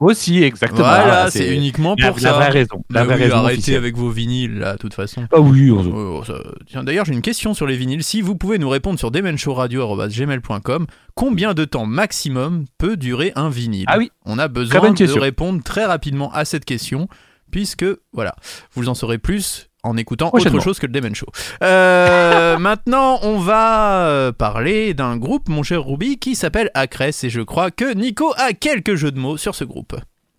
Aussi, 0.00 0.42
exactement. 0.42 0.80
Voilà, 0.80 1.24
Ah, 1.24 1.30
c'est 1.30 1.54
uniquement 1.54 1.94
la, 1.98 2.08
pour 2.08 2.16
la 2.16 2.22
ça. 2.22 2.32
vraie 2.32 2.48
raison. 2.48 2.82
La 2.90 3.04
vraie 3.04 3.16
oui, 3.16 3.22
raison 3.24 3.36
arrêtez 3.36 3.52
officielle. 3.58 3.76
avec 3.76 3.96
vos 3.96 4.08
vinyles 4.10 4.58
là, 4.58 4.72
de 4.72 4.78
toute 4.78 4.94
façon. 4.94 5.26
Ah 5.32 5.40
oui, 5.40 5.70
on- 5.70 5.80
Oh, 6.18 6.24
ça- 6.24 6.42
Tiens, 6.66 6.82
d'ailleurs, 6.84 7.04
j'ai 7.04 7.12
une 7.12 7.20
question 7.22 7.52
sur 7.54 7.66
les 7.66 7.76
vinyles. 7.76 8.02
Si 8.02 8.22
vous 8.22 8.34
pouvez 8.34 8.58
nous 8.58 8.68
répondre 8.70 8.98
sur 8.98 9.10
demenshowradio.gmail.com, 9.10 10.86
combien 11.14 11.54
de 11.54 11.64
temps 11.64 11.86
maximum 11.86 12.64
peut 12.78 12.96
durer 12.96 13.32
un 13.36 13.48
vinyle 13.50 13.84
Ah 13.88 13.98
oui. 13.98 14.10
On 14.24 14.38
a 14.38 14.48
besoin 14.48 14.90
de 14.92 15.18
répondre 15.20 15.62
très 15.62 15.84
rapidement 15.84 16.32
à 16.32 16.44
cette 16.44 16.64
question, 16.64 17.08
puisque, 17.50 17.84
voilà, 18.12 18.34
vous 18.74 18.88
en 18.88 18.94
saurez 18.94 19.18
plus 19.18 19.69
en 19.82 19.96
écoutant 19.96 20.30
autre 20.32 20.60
chose 20.60 20.78
que 20.78 20.86
le 20.86 20.92
Demen 20.92 21.14
Show. 21.14 21.26
Euh, 21.62 22.58
maintenant, 22.58 23.18
on 23.22 23.38
va 23.38 24.06
euh, 24.06 24.32
parler 24.32 24.94
d'un 24.94 25.16
groupe, 25.16 25.48
mon 25.48 25.62
cher 25.62 25.84
Ruby, 25.84 26.18
qui 26.18 26.34
s'appelle 26.34 26.70
Acres, 26.74 27.24
et 27.24 27.30
je 27.30 27.40
crois 27.40 27.70
que 27.70 27.94
Nico 27.94 28.32
a 28.36 28.52
quelques 28.52 28.94
jeux 28.94 29.12
de 29.12 29.18
mots 29.18 29.36
sur 29.36 29.54
ce 29.54 29.64
groupe. 29.64 29.96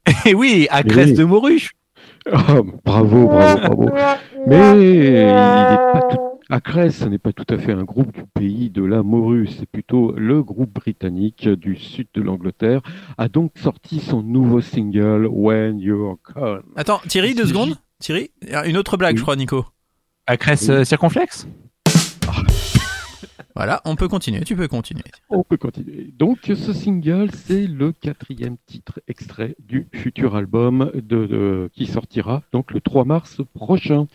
Et 0.25 0.33
oui, 0.33 0.67
Cresse 0.87 1.11
oui. 1.11 1.13
de 1.13 1.23
Moruche. 1.23 1.71
Ah, 2.31 2.57
bravo, 2.85 3.27
bravo, 3.27 3.57
bravo. 3.67 3.89
Mais 4.47 4.71
il 4.73 5.13
n'est 5.13 5.25
pas 5.31 6.07
tout. 6.11 6.31
Acres, 6.49 6.91
ce 6.91 7.05
n'est 7.05 7.17
pas 7.17 7.31
tout 7.31 7.45
à 7.49 7.57
fait 7.57 7.71
un 7.71 7.83
groupe 7.83 8.13
du 8.13 8.23
pays 8.33 8.69
de 8.69 8.83
la 8.83 9.03
morue, 9.03 9.47
c'est 9.47 9.65
plutôt 9.65 10.13
le 10.17 10.43
groupe 10.43 10.73
britannique 10.73 11.47
du 11.47 11.77
sud 11.77 12.07
de 12.13 12.21
l'Angleterre, 12.21 12.81
a 13.17 13.29
donc 13.29 13.53
sorti 13.55 14.01
son 14.01 14.21
nouveau 14.21 14.59
single 14.59 15.27
When 15.31 15.79
You're 15.79 16.17
Gone. 16.35 16.63
Attends, 16.75 16.99
Thierry, 17.07 17.35
deux 17.35 17.45
secondes 17.45 17.77
Thierry 18.01 18.31
Une 18.65 18.75
autre 18.77 18.97
blague, 18.97 19.13
Oui. 19.13 19.19
je 19.19 19.23
crois, 19.23 19.35
Nico. 19.37 19.65
À 20.27 20.35
Cresse 20.37 20.63
Oui. 20.63 20.71
euh, 20.71 20.83
circonflexe. 20.83 21.47
Voilà, 23.55 23.81
on 23.85 23.95
peut 23.95 24.07
continuer, 24.07 24.41
tu 24.41 24.55
peux 24.55 24.67
continuer. 24.67 25.03
On 25.29 25.43
peut 25.43 25.57
continuer. 25.57 26.13
Donc, 26.17 26.39
ce 26.43 26.73
single, 26.73 27.31
c'est 27.33 27.67
le 27.67 27.91
quatrième 27.91 28.55
titre 28.65 29.01
extrait 29.07 29.55
du 29.59 29.87
futur 29.93 30.35
album 30.35 30.91
qui 31.73 31.85
sortira 31.85 32.43
donc 32.53 32.71
le 32.71 32.81
3 32.81 33.05
mars 33.05 33.41
prochain. 33.53 34.07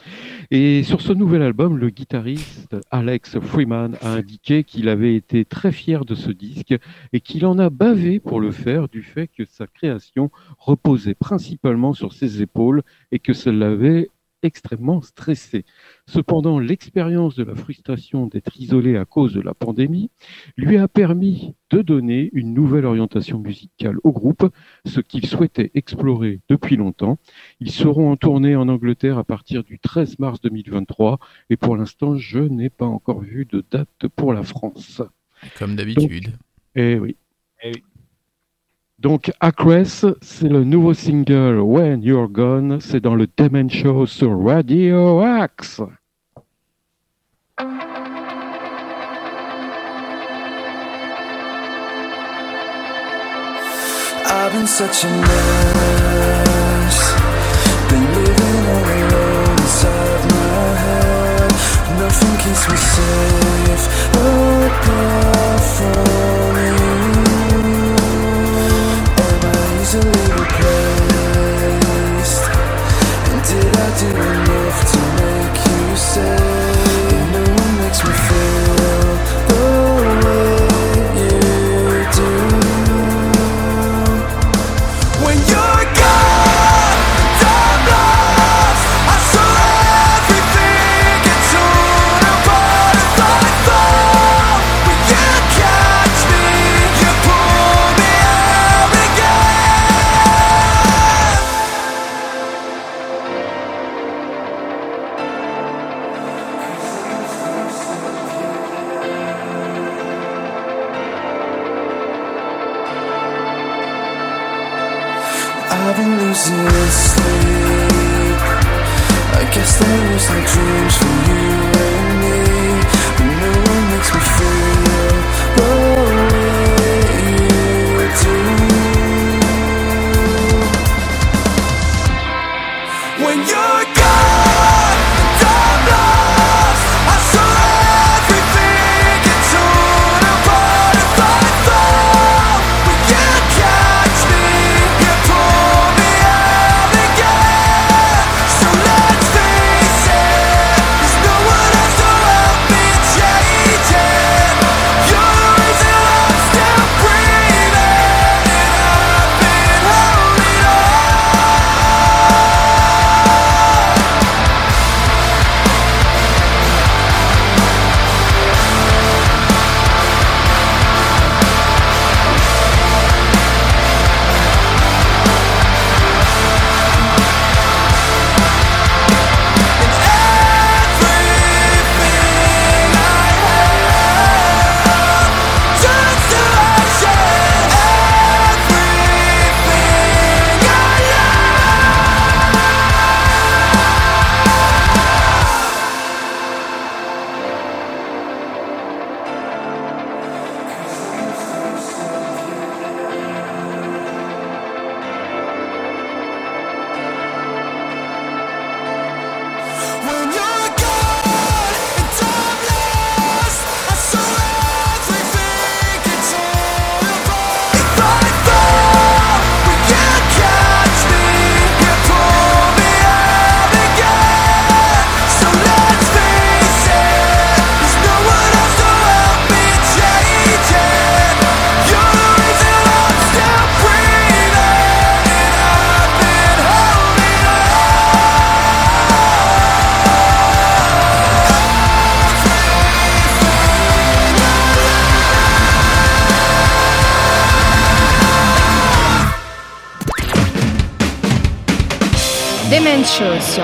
Et 0.51 0.83
sur 0.83 1.01
ce 1.01 1.13
nouvel 1.13 1.43
album, 1.43 1.77
le 1.77 1.91
guitariste 1.91 2.77
Alex 2.91 3.39
Freeman 3.41 3.97
a 4.01 4.13
indiqué 4.13 4.65
qu'il 4.65 4.89
avait 4.89 5.15
été 5.15 5.45
très 5.45 5.73
fier 5.73 6.05
de 6.05 6.15
ce 6.15 6.31
disque 6.31 6.75
et 7.13 7.21
qu'il 7.21 7.45
en 7.47 7.59
a 7.59 7.71
bavé 7.71 8.21
pour 8.21 8.41
le 8.41 8.53
faire 8.53 8.89
du 8.89 9.03
fait 9.03 9.29
que 9.29 9.45
sa 9.45 9.67
création 9.67 10.31
reposait 10.59 11.15
principalement 11.15 11.93
sur 11.93 12.13
ses 12.13 12.43
épaules 12.43 12.83
et 13.13 13.19
que 13.19 13.33
ça 13.33 13.53
l'avait 13.53 14.09
extrêmement 14.43 15.01
stressé. 15.01 15.65
Cependant, 16.09 16.61
l'expérience 16.61 17.35
de 17.35 17.43
la 17.43 17.57
frustration 17.57 18.27
d'être 18.27 18.57
isolé 18.61 18.97
à 18.97 19.05
cause 19.05 19.35
de 19.35 19.41
la 19.41 19.55
pandémie 19.55 20.11
lui 20.57 20.77
a 20.77 20.87
permis 20.87 21.55
de 21.71 21.83
donner 21.83 22.31
une 22.33 22.55
nouvelle 22.55 22.85
orientation 22.85 23.41
musicale 23.41 23.97
au 24.05 24.13
groupe, 24.13 24.49
ce 24.85 25.01
qu'il 25.01 25.27
souhaitait 25.27 25.73
explorer 25.75 26.41
depuis 26.49 26.77
longtemps. 26.77 27.19
Ils 27.59 27.73
seront 27.73 28.13
en 28.13 28.17
tournée 28.17 28.55
en 28.55 28.69
Angleterre 28.69 29.19
à 29.19 29.25
partir 29.25 29.65
du 29.65 29.81
13 29.81 30.21
mars 30.21 30.41
2023 30.41 31.19
et 31.51 31.57
pour 31.57 31.77
l'instant, 31.77 32.15
je 32.15 32.39
n'ai 32.39 32.71
pas 32.71 32.87
encore 32.87 33.21
vu 33.21 33.45
de 33.45 33.65
date 33.69 34.07
pour 34.15 34.33
la 34.33 34.45
France. 34.45 35.03
Comme 35.59 35.75
d'habitude. 35.75 36.29
Eh 36.77 36.99
oui. 37.01 37.17
Eh 37.65 37.73
oui. 37.75 37.83
Donc, 38.99 39.31
Acress, 39.41 40.07
c'est 40.23 40.49
le 40.49 40.65
nouveau 40.65 40.95
single 40.95 41.61
When 41.61 42.03
You're 42.03 42.29
Gone, 42.29 42.81
c'est 42.81 43.01
dans 43.01 43.15
le 43.15 43.27
Demen 43.37 43.69
Show 43.69 44.07
sur 44.07 44.43
Radio 44.43 45.21
Axe. 45.21 45.83
I've 54.29 54.53
been 54.53 54.67
such 54.67 55.05
a 55.05 55.09
mess. 55.09 55.37
Been 57.91 58.01
living 58.01 58.67
all 58.67 58.89
alone 58.97 59.59
inside 59.61 60.25
my 60.33 60.73
head. 60.81 61.53
Nothing 61.99 62.35
keeps 62.39 62.65
me 62.71 62.77
safe 62.77 63.85
apart 64.15 64.73
from 65.77 66.36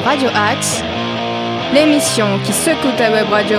Radio 0.00 0.28
Axe 0.34 0.82
l'émission 1.74 2.38
qui 2.44 2.52
secoue 2.52 2.92
ta 2.96 3.10
web 3.10 3.28
radio. 3.30 3.58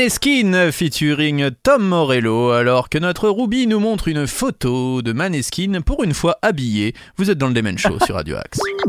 Maneskin 0.00 0.72
featuring 0.72 1.50
Tom 1.62 1.86
Morello, 1.86 2.52
alors 2.52 2.88
que 2.88 2.96
notre 2.96 3.28
Ruby 3.28 3.66
nous 3.66 3.80
montre 3.80 4.08
une 4.08 4.26
photo 4.26 5.02
de 5.02 5.12
Maneskin 5.12 5.82
pour 5.84 6.02
une 6.04 6.14
fois 6.14 6.38
habillé. 6.40 6.94
Vous 7.18 7.30
êtes 7.30 7.36
dans 7.36 7.48
le 7.48 7.52
Demen 7.52 7.76
Show 7.76 7.98
sur 8.06 8.14
Radio 8.14 8.36
Axe. 8.38 8.60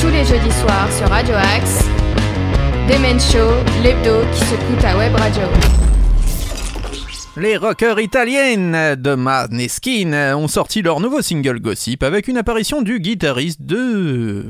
Tous 0.00 0.08
les 0.08 0.24
jeudis 0.24 0.50
soirs 0.60 0.92
sur 0.92 1.08
Radio 1.08 1.36
Axe, 1.36 1.84
Demen 2.90 3.20
Show, 3.20 3.62
l'hebdo 3.84 4.22
qui 4.32 4.40
secoue 4.40 4.74
ta 4.80 4.98
web 4.98 5.14
radio. 5.14 5.42
Les 7.36 7.56
rockers 7.56 8.00
italiennes 8.00 8.96
de 8.96 9.14
Maneskin 9.14 10.34
ont 10.34 10.48
sorti 10.48 10.82
leur 10.82 10.98
nouveau 10.98 11.22
single 11.22 11.60
Gossip 11.60 12.02
avec 12.02 12.26
une 12.26 12.38
apparition 12.38 12.82
du 12.82 12.98
guitariste 12.98 13.62
de 13.62 14.46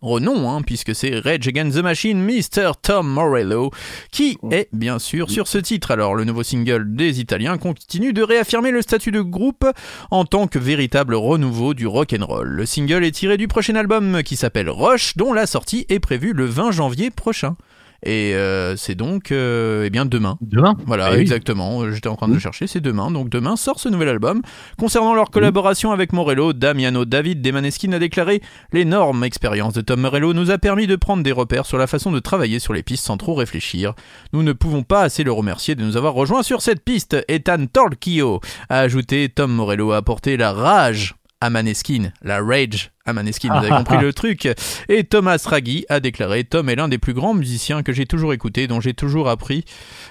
renom, 0.00 0.48
hein, 0.50 0.62
puisque 0.62 0.94
c'est 0.94 1.18
Rage 1.18 1.48
Against 1.48 1.76
the 1.76 1.82
Machine, 1.82 2.22
Mr. 2.22 2.72
Tom 2.80 3.08
Morello, 3.08 3.70
qui 4.10 4.38
est 4.50 4.68
bien 4.72 4.98
sûr 4.98 5.30
sur 5.30 5.48
ce 5.48 5.58
titre. 5.58 5.90
Alors 5.90 6.14
le 6.14 6.24
nouveau 6.24 6.42
single 6.42 6.94
des 6.94 7.20
Italiens 7.20 7.58
continue 7.58 8.12
de 8.12 8.22
réaffirmer 8.22 8.70
le 8.70 8.82
statut 8.82 9.10
de 9.10 9.20
groupe 9.20 9.66
en 10.10 10.24
tant 10.24 10.46
que 10.46 10.58
véritable 10.58 11.14
renouveau 11.14 11.74
du 11.74 11.86
rock'n'roll. 11.86 12.48
Le 12.48 12.66
single 12.66 13.04
est 13.04 13.12
tiré 13.12 13.36
du 13.36 13.48
prochain 13.48 13.74
album 13.74 14.22
qui 14.22 14.36
s'appelle 14.36 14.70
Rush, 14.70 15.16
dont 15.16 15.32
la 15.32 15.46
sortie 15.46 15.86
est 15.88 16.00
prévue 16.00 16.32
le 16.32 16.44
20 16.44 16.70
janvier 16.72 17.10
prochain. 17.10 17.56
Et 18.04 18.34
euh, 18.34 18.76
c'est 18.76 18.94
donc 18.94 19.32
euh, 19.32 19.82
eh 19.84 19.90
bien 19.90 20.06
demain. 20.06 20.38
Demain 20.40 20.76
Voilà, 20.86 21.10
Eh 21.10 21.16
oui. 21.16 21.20
exactement. 21.20 21.90
J'étais 21.90 22.08
en 22.08 22.14
train 22.14 22.28
de 22.28 22.34
le 22.34 22.38
chercher, 22.38 22.66
c'est 22.68 22.80
demain. 22.80 23.10
Donc 23.10 23.28
demain 23.28 23.56
sort 23.56 23.80
ce 23.80 23.88
nouvel 23.88 24.08
album. 24.08 24.40
Concernant 24.78 25.14
leur 25.14 25.30
collaboration 25.30 25.90
avec 25.90 26.12
Morello, 26.12 26.52
Damiano 26.52 27.04
David 27.04 27.42
Demaneskin 27.42 27.92
a 27.92 27.98
déclaré 27.98 28.40
L'énorme 28.72 29.24
expérience 29.24 29.74
de 29.74 29.80
Tom 29.80 30.00
Morello 30.00 30.32
nous 30.32 30.50
a 30.52 30.58
permis 30.58 30.86
de 30.86 30.94
prendre 30.96 31.22
des 31.24 31.32
repères 31.32 31.66
sur 31.66 31.76
la 31.78 31.88
façon 31.88 32.12
de 32.12 32.20
travailler 32.20 32.60
sur 32.60 32.72
les 32.72 32.84
pistes 32.84 33.04
sans 33.04 33.16
trop 33.16 33.34
réfléchir. 33.34 33.94
Nous 34.32 34.44
ne 34.44 34.52
pouvons 34.52 34.84
pas 34.84 35.02
assez 35.02 35.24
le 35.24 35.32
remercier 35.32 35.74
de 35.74 35.82
nous 35.82 35.96
avoir 35.96 36.14
rejoints 36.14 36.44
sur 36.44 36.62
cette 36.62 36.84
piste. 36.84 37.16
Ethan 37.26 37.66
Torquillo 37.66 38.40
a 38.68 38.78
ajouté 38.78 39.28
Tom 39.28 39.50
Morello 39.52 39.90
a 39.90 39.96
apporté 39.96 40.36
la 40.36 40.52
rage 40.52 41.16
à 41.40 41.50
Maneskin, 41.50 42.10
la 42.22 42.42
rage 42.42 42.90
à 43.06 43.12
Maneskin, 43.12 43.48
vous 43.48 43.64
avez 43.64 43.68
compris 43.84 43.98
le 43.98 44.12
truc. 44.12 44.48
Et 44.88 45.04
Thomas 45.04 45.42
Raggi 45.46 45.86
a 45.88 46.00
déclaré 46.00 46.44
Tom 46.44 46.68
est 46.68 46.76
l'un 46.76 46.88
des 46.88 46.98
plus 46.98 47.14
grands 47.14 47.32
musiciens 47.32 47.82
que 47.82 47.92
j'ai 47.92 48.06
toujours 48.06 48.32
écouté, 48.32 48.66
dont 48.66 48.80
j'ai 48.80 48.92
toujours 48.92 49.28
appris. 49.28 49.64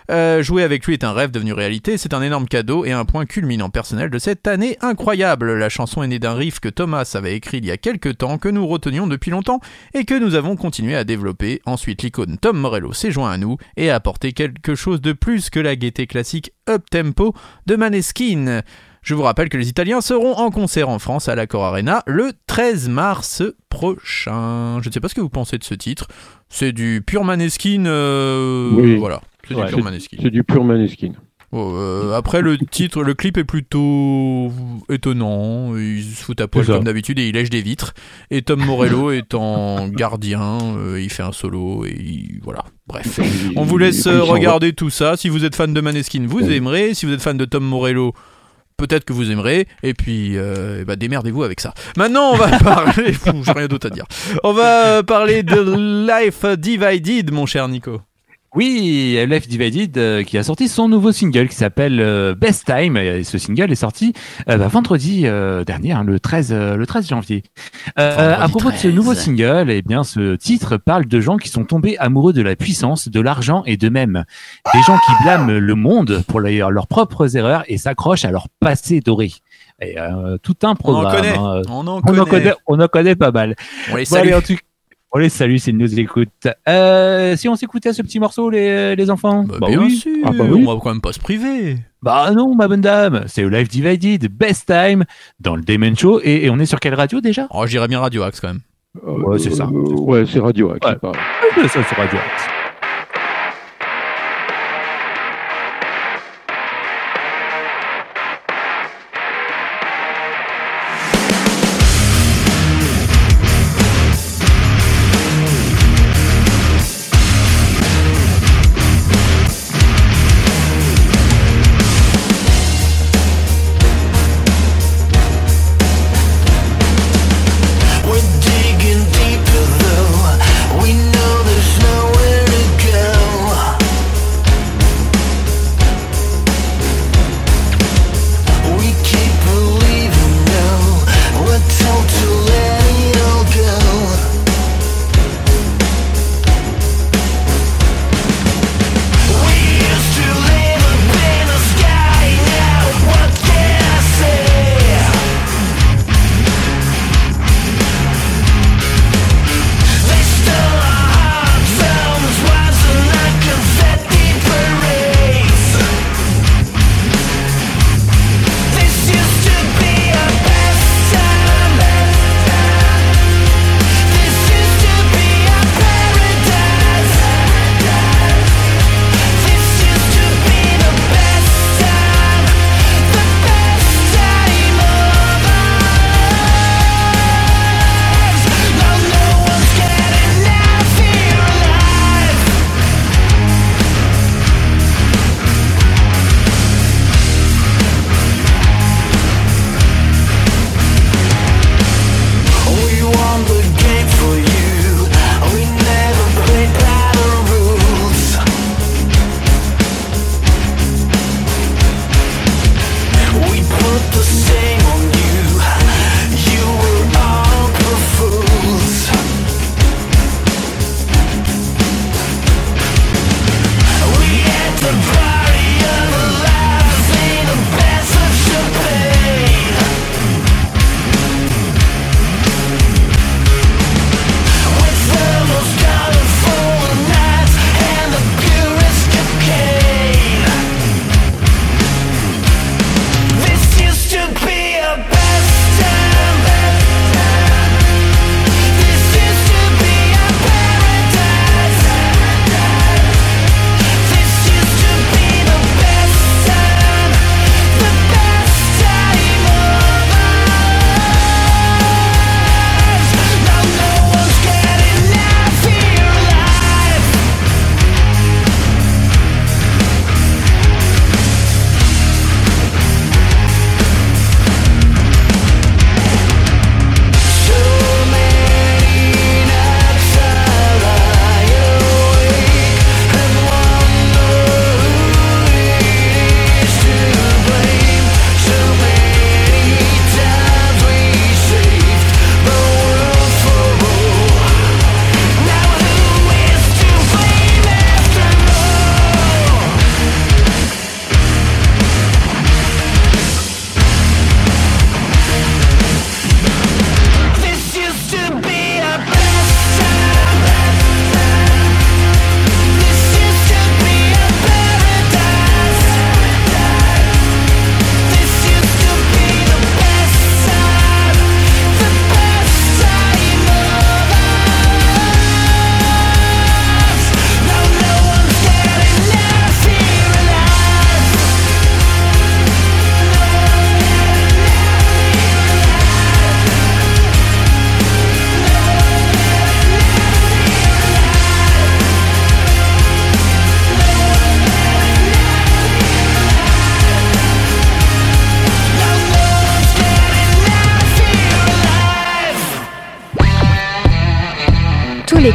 Euh, 0.09 0.41
jouer 0.41 0.63
avec 0.63 0.85
lui 0.85 0.93
est 0.93 1.03
un 1.03 1.13
rêve 1.13 1.31
devenu 1.31 1.53
réalité, 1.53 1.97
c'est 1.97 2.13
un 2.13 2.21
énorme 2.21 2.47
cadeau 2.47 2.85
et 2.85 2.91
un 2.91 3.05
point 3.05 3.25
culminant 3.25 3.69
personnel 3.69 4.09
de 4.09 4.17
cette 4.19 4.47
année 4.47 4.77
incroyable. 4.81 5.53
La 5.53 5.69
chanson 5.69 6.01
est 6.01 6.07
née 6.07 6.19
d'un 6.19 6.33
riff 6.33 6.59
que 6.59 6.69
Thomas 6.69 7.11
avait 7.13 7.35
écrit 7.35 7.57
il 7.57 7.65
y 7.65 7.71
a 7.71 7.77
quelques 7.77 8.17
temps, 8.17 8.37
que 8.37 8.49
nous 8.49 8.65
retenions 8.65 9.07
depuis 9.07 9.31
longtemps 9.31 9.59
et 9.93 10.05
que 10.05 10.17
nous 10.17 10.35
avons 10.35 10.55
continué 10.55 10.95
à 10.95 11.03
développer. 11.03 11.61
Ensuite, 11.65 12.03
l'icône 12.03 12.37
Tom 12.37 12.57
Morello 12.57 12.93
s'est 12.93 13.11
joint 13.11 13.31
à 13.31 13.37
nous 13.37 13.57
et 13.75 13.91
a 13.91 13.95
apporté 13.95 14.33
quelque 14.33 14.75
chose 14.75 15.01
de 15.01 15.13
plus 15.13 15.49
que 15.49 15.59
la 15.59 15.75
gaieté 15.75 16.07
classique 16.07 16.53
up-tempo 16.69 17.33
de 17.65 17.75
Maneskin. 17.75 18.63
Je 19.07 19.15
vous 19.15 19.21
rappelle 19.23 19.47
que 19.47 19.55
les 19.55 19.69
Italiens 19.69 20.01
seront 20.01 20.33
en 20.35 20.51
concert 20.51 20.89
en 20.89 20.99
France 20.99 21.29
à 21.29 21.35
l'Accor 21.35 21.63
Arena 21.63 22.03
le 22.07 22.31
13 22.45 22.89
mars 22.89 23.41
prochain. 23.69 24.81
Je 24.81 24.89
ne 24.89 24.93
sais 24.93 24.99
pas 24.99 25.07
ce 25.07 25.15
que 25.15 25.21
vous 25.21 25.29
pensez 25.29 25.57
de 25.57 25.63
ce 25.63 25.75
titre. 25.75 26.07
C'est 26.49 26.73
du 26.73 27.01
pur 27.07 27.23
Maneskin. 27.23 27.85
euh, 27.85 28.69
Oui. 28.73 28.97
Voilà. 28.97 29.21
C'est 29.47 29.55
Ouais. 29.55 29.67
du 29.67 29.75
pur 29.75 29.81
Maneskin. 29.85 30.17
C'est 30.21 30.29
du 30.29 30.43
pur 30.43 30.61
Maneskin. 30.65 31.13
Oh, 31.53 31.71
euh, 31.77 32.17
après 32.17 32.41
le 32.41 32.57
titre, 32.57 33.01
le 33.01 33.13
clip 33.13 33.37
est 33.37 33.45
plutôt 33.45 34.51
étonnant. 34.89 35.77
Il 35.77 36.03
se 36.03 36.25
fout 36.25 36.41
à 36.41 36.49
poil 36.49 36.65
comme 36.65 36.83
d'habitude 36.83 37.17
et 37.19 37.29
il 37.29 37.33
lèche 37.35 37.49
des 37.49 37.61
vitres. 37.61 37.93
Et 38.29 38.41
Tom 38.41 38.59
Morello 38.59 39.11
est 39.11 39.33
en 39.33 39.87
gardien. 39.87 40.57
euh, 40.75 40.99
il 41.01 41.09
fait 41.09 41.23
un 41.23 41.31
solo 41.31 41.85
et 41.85 41.95
il- 41.97 42.41
voilà. 42.43 42.65
Bref. 42.87 43.21
On 43.55 43.63
vous 43.63 43.77
laisse 43.77 44.05
regarder 44.05 44.73
tout 44.73 44.89
ça. 44.89 45.15
Si 45.15 45.29
vous 45.29 45.45
êtes 45.45 45.55
fan 45.55 45.73
de 45.73 45.79
Maneskin, 45.79 46.25
vous 46.27 46.41
aimerez. 46.51 46.93
Si 46.93 47.05
vous 47.05 47.13
êtes 47.13 47.21
fan 47.21 47.37
de 47.37 47.45
Tom 47.45 47.63
Morello, 47.63 48.11
peut-être 48.77 49.05
que 49.05 49.13
vous 49.13 49.31
aimerez, 49.31 49.67
et 49.83 49.93
puis 49.93 50.37
euh, 50.37 50.85
bah, 50.85 50.95
démerdez-vous 50.95 51.43
avec 51.43 51.59
ça. 51.59 51.73
Maintenant, 51.97 52.31
on 52.33 52.37
va 52.37 52.59
parler. 52.59 53.13
J'ai 53.45 53.51
rien 53.51 53.67
d'autre 53.67 53.87
à 53.87 53.89
dire. 53.89 54.05
On 54.43 54.53
va 54.53 55.03
parler 55.03 55.43
de 55.43 56.07
Life 56.07 56.45
Divided, 56.57 57.31
mon 57.31 57.45
cher 57.45 57.67
Nico. 57.67 58.01
Oui, 58.57 59.15
Left 59.29 59.47
Divided 59.47 59.95
euh, 59.99 60.23
qui 60.23 60.35
a 60.35 60.41
sorti 60.41 60.67
son 60.67 60.89
nouveau 60.89 61.11
single 61.11 61.47
qui 61.47 61.55
s'appelle 61.55 61.99
euh, 62.01 62.33
Best 62.33 62.65
Time. 62.65 62.97
Et 62.97 63.23
ce 63.23 63.37
single 63.37 63.71
est 63.71 63.75
sorti 63.75 64.13
euh, 64.49 64.57
bah, 64.57 64.67
vendredi 64.67 65.27
euh, 65.27 65.63
dernier, 65.63 65.91
hein, 65.91 66.03
le 66.03 66.19
13 66.19 66.49
euh, 66.51 66.75
le 66.75 66.87
13 66.87 67.07
janvier. 67.07 67.43
Euh, 67.99 68.35
à 68.35 68.49
propos 68.49 68.71
de 68.71 68.75
ce 68.75 68.87
13. 68.87 68.95
nouveau 68.95 69.13
single, 69.13 69.69
eh 69.69 69.83
bien 69.83 70.03
ce 70.03 70.35
titre 70.35 70.77
parle 70.77 71.05
de 71.05 71.19
gens 71.19 71.37
qui 71.37 71.49
sont 71.49 71.65
tombés 71.65 71.99
amoureux 71.99 72.33
de 72.33 72.41
la 72.41 72.55
puissance, 72.55 73.09
de 73.09 73.21
l'argent 73.21 73.61
et 73.67 73.77
d'eux-mêmes. 73.77 74.23
Des 74.73 74.81
gens 74.81 74.97
qui 75.05 75.11
blâment 75.23 75.51
le 75.59 75.75
monde 75.75 76.23
pour 76.27 76.39
leur- 76.39 76.71
leurs 76.71 76.87
propres 76.87 77.37
erreurs 77.37 77.63
et 77.67 77.77
s'accrochent 77.77 78.25
à 78.25 78.31
leur 78.31 78.47
passé 78.59 79.01
doré. 79.01 79.31
Et 79.79 79.99
euh, 79.99 80.37
tout 80.41 80.55
un 80.63 80.69
On 80.69 80.71
en 80.71 80.75
programme. 80.75 81.15
connaît. 81.15 81.37
hein. 81.37 81.61
On 81.69 81.85
en 81.85 81.97
On 81.97 82.01
connaît. 82.01 82.19
en 82.21 82.25
connaît, 82.25 82.53
on 82.65 82.79
en 82.79 82.87
connaît 82.87 83.15
pas 83.15 83.29
mal. 83.31 83.53
On 83.91 83.95
les 83.97 84.05
Bon, 84.05 84.15
allez, 84.17 84.31
salue. 84.31 84.33
en 84.33 84.41
tout- 84.41 84.57
on 85.11 85.19
les 85.19 85.29
salue 85.29 85.57
s'ils 85.57 85.77
nous 85.77 85.99
écoutent. 85.99 86.47
Euh, 86.67 87.35
si 87.35 87.47
on 87.49 87.55
s'écoutait 87.55 87.93
ce 87.93 88.01
petit 88.01 88.19
morceau, 88.19 88.49
les, 88.49 88.95
les 88.95 89.09
enfants? 89.09 89.43
Bah, 89.43 89.55
Bah 89.61 89.67
bien 89.67 89.79
oui. 89.79 89.91
sûr, 89.95 90.11
Ah 90.25 90.31
bah 90.31 90.43
oui. 90.49 90.63
on 90.67 90.73
va 90.73 90.79
quand 90.81 90.89
même 90.91 91.01
pas 91.01 91.13
se 91.13 91.19
priver. 91.19 91.77
Bah 92.01 92.31
non, 92.35 92.53
ma 92.55 92.67
bonne 92.67 92.81
dame, 92.81 93.23
c'est 93.27 93.43
au 93.43 93.49
Live 93.49 93.67
Divided, 93.69 94.27
Best 94.31 94.67
Time, 94.67 95.05
dans 95.39 95.55
le 95.55 95.61
Damon 95.63 95.95
Show. 95.95 96.19
Et, 96.23 96.45
et 96.45 96.49
on 96.49 96.59
est 96.59 96.65
sur 96.65 96.79
quelle 96.79 96.93
radio 96.95 97.21
déjà? 97.21 97.47
Oh, 97.51 97.65
j'irais 97.65 97.87
bien 97.87 97.99
Radio 97.99 98.23
Axe 98.23 98.39
quand 98.39 98.49
même. 98.49 98.61
Ouais, 99.03 99.37
c'est 99.39 99.51
ça. 99.51 99.65
Euh, 99.65 99.93
ouais, 100.01 100.25
c'est 100.25 100.39
Radio 100.39 100.71
Axe, 100.71 100.85
Ouais. 100.87 101.67
c'est 101.67 101.95
Radio 101.95 102.17
Axe. 102.17 102.47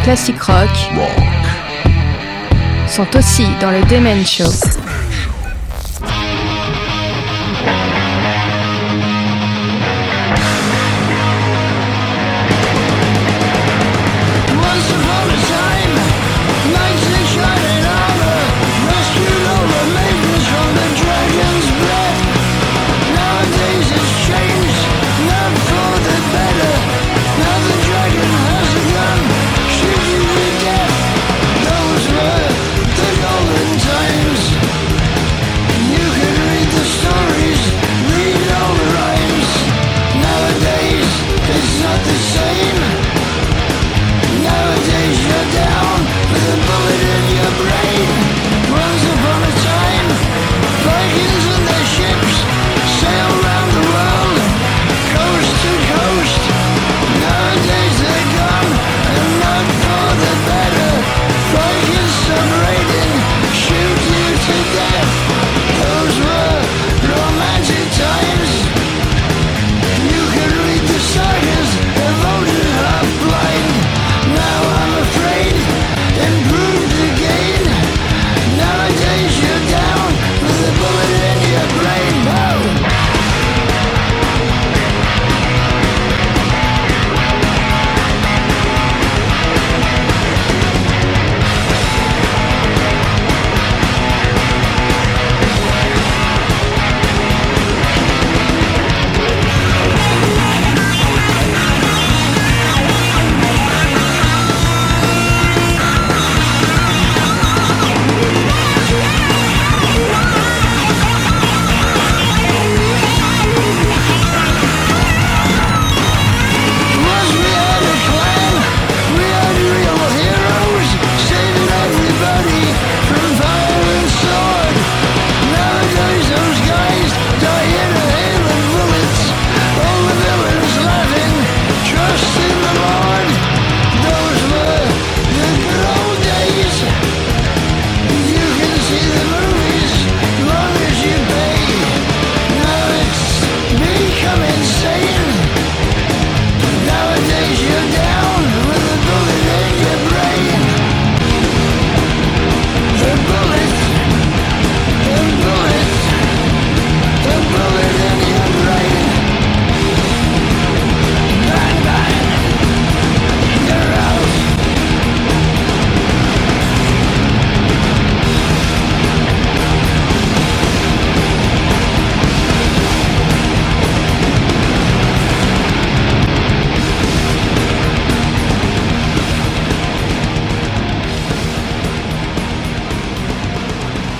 Classiques 0.02 0.42
rock 0.42 0.68
sont 2.88 3.06
aussi 3.16 3.46
dans 3.60 3.70
le 3.70 3.80
Demen 3.84 4.24
Show. 4.26 4.81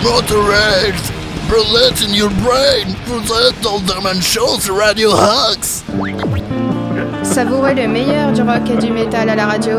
Motorhead, 0.03 0.95
bullet 1.49 2.03
in 2.03 2.13
your 2.13 2.31
brain. 2.43 2.93
Show 4.21 4.59
sur 4.59 4.77
Radio 4.77 5.11
Hux. 5.11 5.85
Savourez 7.23 7.75
le 7.75 7.87
meilleur 7.87 8.33
du 8.33 8.43
rock 8.43 8.69
et 8.69 8.77
du 8.77 8.91
métal 8.91 9.31
à 9.31 9.37
la 9.37 9.47
radio. 9.47 9.79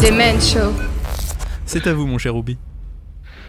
Demen 0.00 0.40
Show. 0.40 0.72
C'est 1.66 1.86
à 1.88 1.92
vous, 1.92 2.06
mon 2.06 2.18
cher 2.18 2.34
Ruby. 2.34 2.56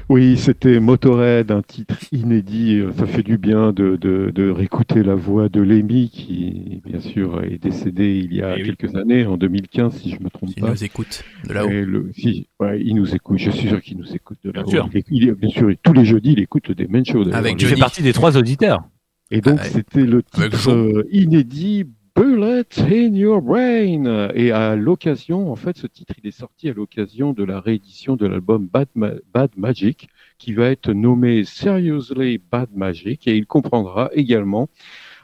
Oui, 0.07 0.37
c'était 0.37 0.79
Motorhead, 0.79 1.49
un 1.49 1.63
titre 1.63 1.97
inédit. 2.11 2.75
Euh, 2.79 2.91
Ça 2.93 3.07
fait 3.07 3.23
du 3.23 3.39
bien 3.39 3.73
de, 3.73 3.95
de, 3.95 4.31
de 4.33 4.49
réécouter 4.51 5.01
la 5.01 5.15
voix 5.15 5.49
de 5.49 5.61
Lemmy, 5.61 6.11
qui 6.11 6.79
bien 6.85 6.99
sûr 6.99 7.43
est 7.43 7.57
décédé 7.57 8.21
il 8.23 8.31
y 8.35 8.43
a 8.43 8.55
Eh 8.55 8.61
oui. 8.61 8.75
quelques 8.77 8.95
années, 8.95 9.25
en 9.25 9.35
2015, 9.35 9.95
si 9.97 10.11
je 10.11 10.21
me 10.23 10.29
trompe 10.29 10.53
pas. 10.59 10.69
nous 10.69 10.83
écoute 10.83 11.23
de 11.47 11.53
là-haut. 11.53 11.69
Le- 11.69 12.11
si, 12.15 12.47
ouais, 12.59 12.79
il 12.85 12.93
nous 12.95 13.15
écoute. 13.15 13.39
Je 13.39 13.49
suis 13.49 13.67
sûr 13.67 13.81
qu'il 13.81 13.97
nous 13.97 14.13
écoute 14.15 14.37
de 14.43 14.51
Bien 14.51 14.61
là-haut. 14.61 14.69
sûr. 14.71 14.89
Il, 14.93 15.03
il- 15.23 15.33
bien 15.33 15.49
sûr, 15.49 15.71
et 15.71 15.77
tous 15.81 15.93
les 15.93 16.05
jeudis, 16.05 16.33
il 16.33 16.39
écoute 16.39 16.71
des 16.71 16.85
shows. 17.03 17.23
d'ailleurs. 17.23 17.37
Avec 17.39 17.53
Il 17.59 17.61
fait 17.63 17.69
Johnny. 17.69 17.79
partie 17.81 18.03
des 18.03 18.13
trois 18.13 18.37
auditeurs. 18.37 18.83
Et 19.31 19.41
donc, 19.41 19.57
Ah, 19.59 19.63
c'était 19.65 20.05
le 20.05 20.21
titre 20.21 20.69
euh, 20.71 21.07
inédit 21.11 21.85
Bullet 22.15 22.65
in 22.79 23.13
Your 23.13 23.41
Brain. 23.41 24.29
Et 24.35 24.51
à 24.51 24.75
l'occasion, 24.75 25.51
en 25.51 25.55
fait, 25.55 25.77
ce 25.77 25.85
titre, 25.87 26.13
il 26.23 26.27
est 26.27 26.31
sorti 26.31 26.69
à 26.69 26.73
l'occasion 26.73 27.33
de 27.33 27.43
la 27.43 27.59
réédition 27.59 28.15
de 28.15 28.25
l'album 28.25 28.67
Bad, 28.71 28.87
Ma- 28.95 29.11
Bad 29.33 29.51
Magic, 29.57 30.07
qui 30.37 30.53
va 30.53 30.69
être 30.69 30.91
nommé 30.93 31.43
Seriously 31.43 32.37
Bad 32.37 32.69
Magic. 32.73 33.27
Et 33.27 33.35
il 33.35 33.45
comprendra 33.45 34.09
également 34.13 34.69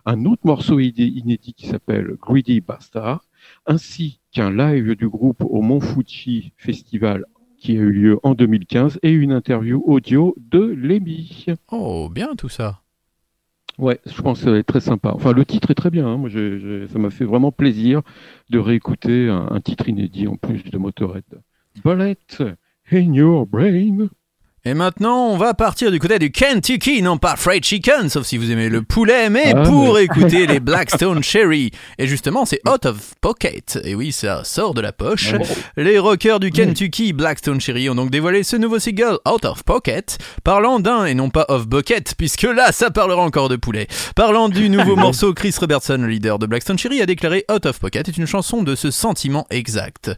un 0.05 0.25
autre 0.25 0.41
morceau 0.43 0.79
inédit 0.79 1.53
qui 1.53 1.67
s'appelle 1.67 2.15
Greedy 2.21 2.59
Bastard, 2.59 3.23
ainsi 3.65 4.19
qu'un 4.33 4.51
live 4.51 4.95
du 4.95 5.07
groupe 5.07 5.43
au 5.43 5.61
Mont 5.61 5.79
Fuji 5.79 6.51
Festival 6.57 7.25
qui 7.57 7.73
a 7.77 7.81
eu 7.81 7.91
lieu 7.91 8.19
en 8.23 8.33
2015 8.33 8.99
et 9.03 9.11
une 9.11 9.31
interview 9.31 9.83
audio 9.85 10.35
de 10.39 10.59
Lemmy. 10.59 11.45
Oh, 11.71 12.09
bien 12.09 12.33
tout 12.35 12.49
ça. 12.49 12.80
Ouais, 13.81 13.99
je 14.05 14.21
pense 14.21 14.39
que 14.39 14.45
ça 14.45 14.51
va 14.51 14.59
être 14.59 14.67
très 14.67 14.79
sympa. 14.79 15.11
Enfin, 15.13 15.33
le 15.33 15.43
titre 15.45 15.71
est 15.71 15.75
très 15.75 15.89
bien. 15.89 16.07
hein. 16.07 16.17
Moi, 16.17 16.29
ça 16.29 16.99
m'a 16.99 17.09
fait 17.09 17.25
vraiment 17.25 17.51
plaisir 17.51 18.01
de 18.49 18.59
réécouter 18.59 19.27
un, 19.29 19.47
un 19.51 19.59
titre 19.61 19.89
inédit 19.89 20.27
en 20.27 20.37
plus 20.37 20.63
de 20.63 20.77
Motorhead. 20.77 21.25
Bullet 21.83 22.17
in 22.91 23.13
your 23.13 23.45
brain. 23.45 24.09
Et 24.63 24.75
maintenant, 24.75 25.25
on 25.29 25.37
va 25.37 25.55
partir 25.55 25.89
du 25.91 25.97
côté 25.97 26.19
du 26.19 26.31
Kentucky, 26.31 27.01
non 27.01 27.17
pas 27.17 27.35
fried 27.35 27.65
chicken, 27.65 28.09
sauf 28.09 28.27
si 28.27 28.37
vous 28.37 28.51
aimez 28.51 28.69
le 28.69 28.83
poulet, 28.83 29.27
mais 29.31 29.53
Ah, 29.55 29.63
pour 29.63 29.95
mais- 29.95 30.03
écouter 30.03 30.45
les 30.45 30.59
Blackstone 30.59 31.23
Cherry. 31.23 31.71
Et 31.97 32.05
justement, 32.05 32.45
c'est 32.45 32.59
Out 32.69 32.85
of 32.85 33.15
Pocket. 33.21 33.79
Et 33.83 33.95
oui, 33.95 34.11
ça 34.11 34.43
sort 34.43 34.75
de 34.75 34.81
la 34.81 34.91
poche. 34.91 35.33
Les 35.77 35.97
rockers 35.97 36.39
du 36.39 36.51
Kentucky 36.51 37.11
Blackstone 37.11 37.59
Cherry 37.59 37.89
ont 37.89 37.95
donc 37.95 38.11
dévoilé 38.11 38.43
ce 38.43 38.55
nouveau 38.55 38.77
single 38.77 39.17
Out 39.27 39.45
of 39.45 39.63
Pocket, 39.63 40.19
parlant 40.43 40.79
d'un 40.79 41.05
et 41.05 41.15
non 41.15 41.31
pas 41.31 41.45
of 41.49 41.67
bucket, 41.67 42.13
puisque 42.15 42.43
là 42.43 42.71
ça 42.71 42.91
parlera 42.91 43.23
encore 43.23 43.49
de 43.49 43.55
poulet. 43.55 43.87
Parlant 44.15 44.47
du 44.47 44.69
nouveau 44.69 44.95
morceau, 44.95 45.33
Chris 45.33 45.55
Robertson, 45.59 45.97
le 45.97 46.07
leader 46.07 46.37
de 46.37 46.45
Blackstone 46.45 46.77
Cherry, 46.77 47.01
a 47.01 47.07
déclaré 47.07 47.45
Out 47.51 47.65
of 47.65 47.79
Pocket 47.79 48.07
est 48.09 48.17
une 48.17 48.27
chanson 48.27 48.61
de 48.61 48.75
ce 48.75 48.91
sentiment 48.91 49.47
exact. 49.49 50.11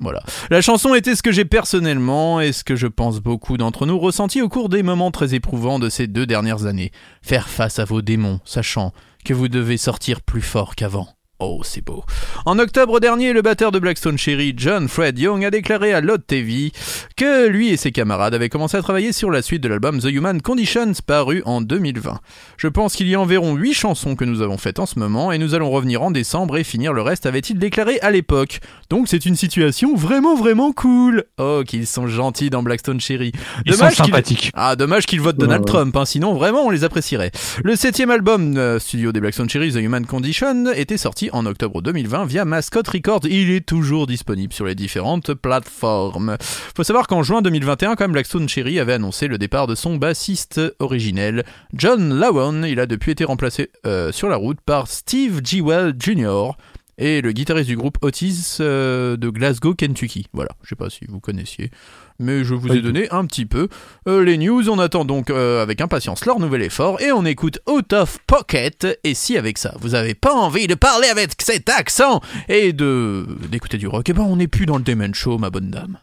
Voilà. 0.00 0.22
La 0.50 0.60
chanson 0.60 0.94
était 0.94 1.16
ce 1.16 1.22
que 1.22 1.32
j'ai 1.32 1.44
personnellement 1.44 2.40
et 2.40 2.52
ce 2.52 2.62
que 2.62 2.76
je 2.76 2.86
pense 2.86 3.20
beaucoup 3.20 3.56
d'entre 3.56 3.84
nous 3.84 3.98
ressenti 3.98 4.40
au 4.40 4.48
cours 4.48 4.68
des 4.68 4.82
moments 4.82 5.10
très 5.10 5.34
éprouvants 5.34 5.78
de 5.78 5.88
ces 5.88 6.06
deux 6.06 6.26
dernières 6.26 6.66
années. 6.66 6.92
Faire 7.20 7.48
face 7.48 7.78
à 7.78 7.84
vos 7.84 8.00
démons, 8.00 8.40
sachant 8.44 8.92
que 9.24 9.34
vous 9.34 9.48
devez 9.48 9.76
sortir 9.76 10.22
plus 10.22 10.42
fort 10.42 10.76
qu'avant. 10.76 11.17
Oh, 11.40 11.60
c'est 11.62 11.84
beau. 11.84 12.02
En 12.46 12.58
octobre 12.58 12.98
dernier, 12.98 13.32
le 13.32 13.42
batteur 13.42 13.70
de 13.70 13.78
Blackstone 13.78 14.18
Cherry, 14.18 14.54
John 14.56 14.88
Fred 14.88 15.16
Young, 15.20 15.44
a 15.44 15.52
déclaré 15.52 15.92
à 15.92 16.00
Lot 16.00 16.18
TV 16.26 16.72
que 17.16 17.46
lui 17.46 17.68
et 17.68 17.76
ses 17.76 17.92
camarades 17.92 18.34
avaient 18.34 18.48
commencé 18.48 18.76
à 18.76 18.82
travailler 18.82 19.12
sur 19.12 19.30
la 19.30 19.40
suite 19.40 19.62
de 19.62 19.68
l'album 19.68 20.00
The 20.00 20.06
Human 20.06 20.42
Conditions 20.42 20.94
paru 21.06 21.42
en 21.46 21.60
2020. 21.60 22.18
Je 22.56 22.66
pense 22.66 22.96
qu'il 22.96 23.06
y 23.06 23.14
a 23.14 23.20
environ 23.20 23.54
8 23.54 23.72
chansons 23.72 24.16
que 24.16 24.24
nous 24.24 24.42
avons 24.42 24.58
faites 24.58 24.80
en 24.80 24.86
ce 24.86 24.98
moment 24.98 25.30
et 25.30 25.38
nous 25.38 25.54
allons 25.54 25.70
revenir 25.70 26.02
en 26.02 26.10
décembre 26.10 26.56
et 26.56 26.64
finir 26.64 26.92
le 26.92 27.02
reste, 27.02 27.24
avait-il 27.24 27.56
déclaré 27.60 28.00
à 28.00 28.10
l'époque. 28.10 28.58
Donc 28.90 29.06
c'est 29.06 29.24
une 29.24 29.36
situation 29.36 29.94
vraiment 29.94 30.34
vraiment 30.34 30.72
cool. 30.72 31.22
Oh, 31.38 31.62
qu'ils 31.64 31.86
sont 31.86 32.08
gentils 32.08 32.50
dans 32.50 32.64
Blackstone 32.64 33.00
Cherry. 33.00 33.30
Ils 33.64 33.74
sont 33.74 33.78
Dommage 33.78 33.94
qu'ils- 33.94 34.04
sympathiques. 34.06 34.50
ah, 34.54 34.74
dommage 34.74 35.06
qu'il 35.06 35.20
vote 35.20 35.36
Donald 35.36 35.60
Ouais, 35.62 35.66
ouais. 35.70 35.72
Trump, 35.72 35.96
hein, 35.96 36.04
sinon 36.04 36.34
vraiment 36.34 36.66
on 36.66 36.70
les 36.70 36.82
apprécierait. 36.82 37.30
Le 37.62 37.76
septième 37.76 38.10
album 38.10 38.56
euh, 38.56 38.80
studio 38.80 39.12
des 39.12 39.20
Blackstone 39.20 39.48
Cherry, 39.48 39.70
The 39.72 39.76
Human 39.76 40.04
Condition, 40.04 40.66
était 40.74 40.96
sorti 40.96 41.27
en 41.32 41.46
octobre 41.46 41.82
2020 41.82 42.26
via 42.26 42.44
Mascot 42.44 42.82
Records. 42.86 43.22
Il 43.24 43.50
est 43.50 43.66
toujours 43.66 44.06
disponible 44.06 44.52
sur 44.52 44.64
les 44.64 44.74
différentes 44.74 45.34
plateformes. 45.34 46.36
Faut 46.40 46.84
savoir 46.84 47.06
qu'en 47.06 47.22
juin 47.22 47.42
2021, 47.42 47.96
quand 47.96 48.04
même, 48.04 48.12
Blackstone 48.12 48.48
Cherry 48.48 48.78
avait 48.78 48.94
annoncé 48.94 49.28
le 49.28 49.38
départ 49.38 49.66
de 49.66 49.74
son 49.74 49.96
bassiste 49.96 50.60
originel, 50.78 51.44
John 51.72 52.18
Lawon. 52.18 52.64
Il 52.64 52.80
a 52.80 52.86
depuis 52.86 53.12
été 53.12 53.24
remplacé 53.24 53.70
euh, 53.86 54.12
sur 54.12 54.28
la 54.28 54.36
route 54.36 54.60
par 54.60 54.88
Steve 54.88 55.40
Jewell 55.44 55.94
Jr. 55.98 56.52
Et 56.98 57.20
le 57.20 57.30
guitariste 57.30 57.68
du 57.68 57.76
groupe 57.76 57.98
Otis 58.02 58.56
euh, 58.60 59.16
de 59.16 59.30
Glasgow, 59.30 59.74
Kentucky. 59.74 60.26
Voilà, 60.32 60.50
je 60.62 60.70
sais 60.70 60.76
pas 60.76 60.90
si 60.90 61.04
vous 61.08 61.20
connaissiez, 61.20 61.70
mais 62.18 62.44
je 62.44 62.54
vous 62.54 62.72
ai 62.72 62.80
donné 62.80 63.08
un 63.10 63.24
petit 63.26 63.46
peu 63.46 63.68
euh, 64.08 64.24
les 64.24 64.38
news. 64.38 64.68
On 64.68 64.78
attend 64.78 65.04
donc 65.04 65.30
euh, 65.30 65.62
avec 65.62 65.80
impatience 65.80 66.24
leur 66.24 66.40
nouvel 66.40 66.62
effort 66.62 67.00
et 67.00 67.12
on 67.12 67.24
écoute 67.24 67.60
Out 67.68 67.92
of 67.92 68.18
Pocket. 68.26 68.98
Et 69.04 69.14
si 69.14 69.36
avec 69.36 69.58
ça, 69.58 69.74
vous 69.80 69.94
avez 69.94 70.14
pas 70.14 70.34
envie 70.34 70.66
de 70.66 70.74
parler 70.74 71.08
avec 71.08 71.32
cet 71.40 71.68
accent 71.68 72.20
et 72.48 72.72
de 72.72 73.26
d'écouter 73.50 73.78
du 73.78 73.86
rock, 73.86 74.08
eh 74.08 74.12
ben 74.12 74.22
on 74.22 74.36
n'est 74.36 74.48
plus 74.48 74.66
dans 74.66 74.76
le 74.76 74.82
Demen 74.82 75.14
Show, 75.14 75.38
ma 75.38 75.50
bonne 75.50 75.70
dame. 75.70 75.98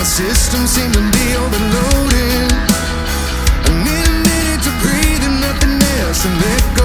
My 0.00 0.06
system 0.06 0.66
seems 0.66 0.96
to 0.96 1.02
be 1.12 1.36
overloaded. 1.36 2.52
I 3.68 3.72
need 3.84 4.06
a 4.08 4.16
minute 4.24 4.62
to 4.64 4.72
breathe 4.80 5.22
and 5.28 5.40
nothing 5.42 5.76
else 6.00 6.24
and 6.24 6.40
let 6.40 6.76
go 6.78 6.79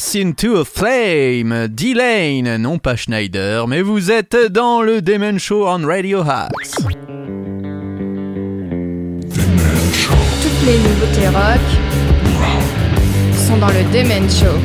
Moss 0.00 0.14
into 0.14 0.56
a 0.56 0.64
Flame, 0.64 1.68
D-Lane, 1.68 2.56
non 2.56 2.78
pas 2.78 2.96
Schneider, 2.96 3.68
mais 3.68 3.82
vous 3.82 4.10
êtes 4.10 4.34
dans 4.50 4.80
le 4.80 5.02
Demon 5.02 5.36
Show 5.36 5.68
on 5.68 5.86
Radio 5.86 6.20
Hacks. 6.20 6.52
Toutes 10.42 10.62
les 10.64 10.78
nouveautés 10.78 11.28
rock 11.28 11.60
sont 13.46 13.58
dans 13.58 13.68
le 13.68 13.84
Demen 13.92 14.26
Show. 14.30 14.56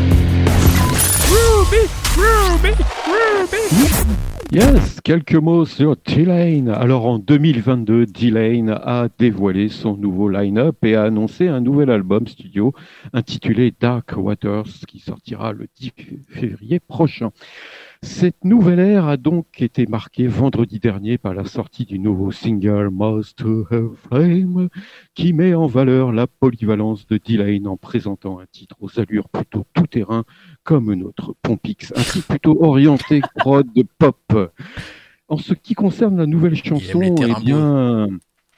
Yes, 4.51 5.01
quelques 5.01 5.35
mots 5.35 5.65
sur 5.65 5.95
D-Lane. 5.95 6.69
Alors 6.69 7.07
en 7.07 7.17
2022, 7.17 8.05
D-Lane 8.05 8.69
a 8.69 9.07
dévoilé 9.17 9.69
son 9.69 9.97
nouveau 9.97 10.29
line-up 10.29 10.77
et 10.85 10.95
a 10.95 11.03
annoncé 11.03 11.47
un 11.47 11.61
nouvel 11.61 11.89
album 11.89 12.27
studio 12.27 12.71
intitulé 13.11 13.73
Dark 13.77 14.13
Waters 14.15 14.85
qui 14.87 14.99
sortira 14.99 15.51
le 15.51 15.67
10 15.79 15.91
février 16.29 16.79
prochain. 16.79 17.31
Cette 18.03 18.45
nouvelle 18.45 18.79
ère 18.79 19.07
a 19.07 19.17
donc 19.17 19.61
été 19.61 19.87
marquée 19.87 20.27
vendredi 20.27 20.79
dernier 20.79 21.17
par 21.17 21.33
la 21.33 21.45
sortie 21.45 21.85
du 21.85 21.97
nouveau 21.97 22.31
single 22.31 22.89
Most 22.91 23.39
to 23.39 23.65
Have 23.71 23.95
Flame 24.07 24.69
qui 25.15 25.33
met 25.33 25.55
en 25.55 25.65
valeur 25.65 26.11
la 26.11 26.27
polyvalence 26.27 27.07
de 27.07 27.17
D-Lane 27.17 27.67
en 27.67 27.77
présentant 27.77 28.39
un 28.39 28.45
titre 28.45 28.75
aux 28.79 28.99
allures 28.99 29.27
plutôt 29.27 29.65
tout-terrain 29.73 30.23
comme 30.66 30.93
notre 30.95 31.36
Pompix, 31.43 31.93
un 31.95 32.01
titre 32.01 32.28
plutôt 32.28 32.61
orienté 32.61 33.22
prod 33.38 33.66
de 33.74 33.86
pop. 33.97 34.51
En 35.30 35.38
ce 35.38 35.53
qui 35.53 35.76
concerne 35.76 36.18
la 36.18 36.26
nouvelle 36.26 36.55
chanson, 36.55 37.16
eh 37.22 37.43
bien, 37.43 38.09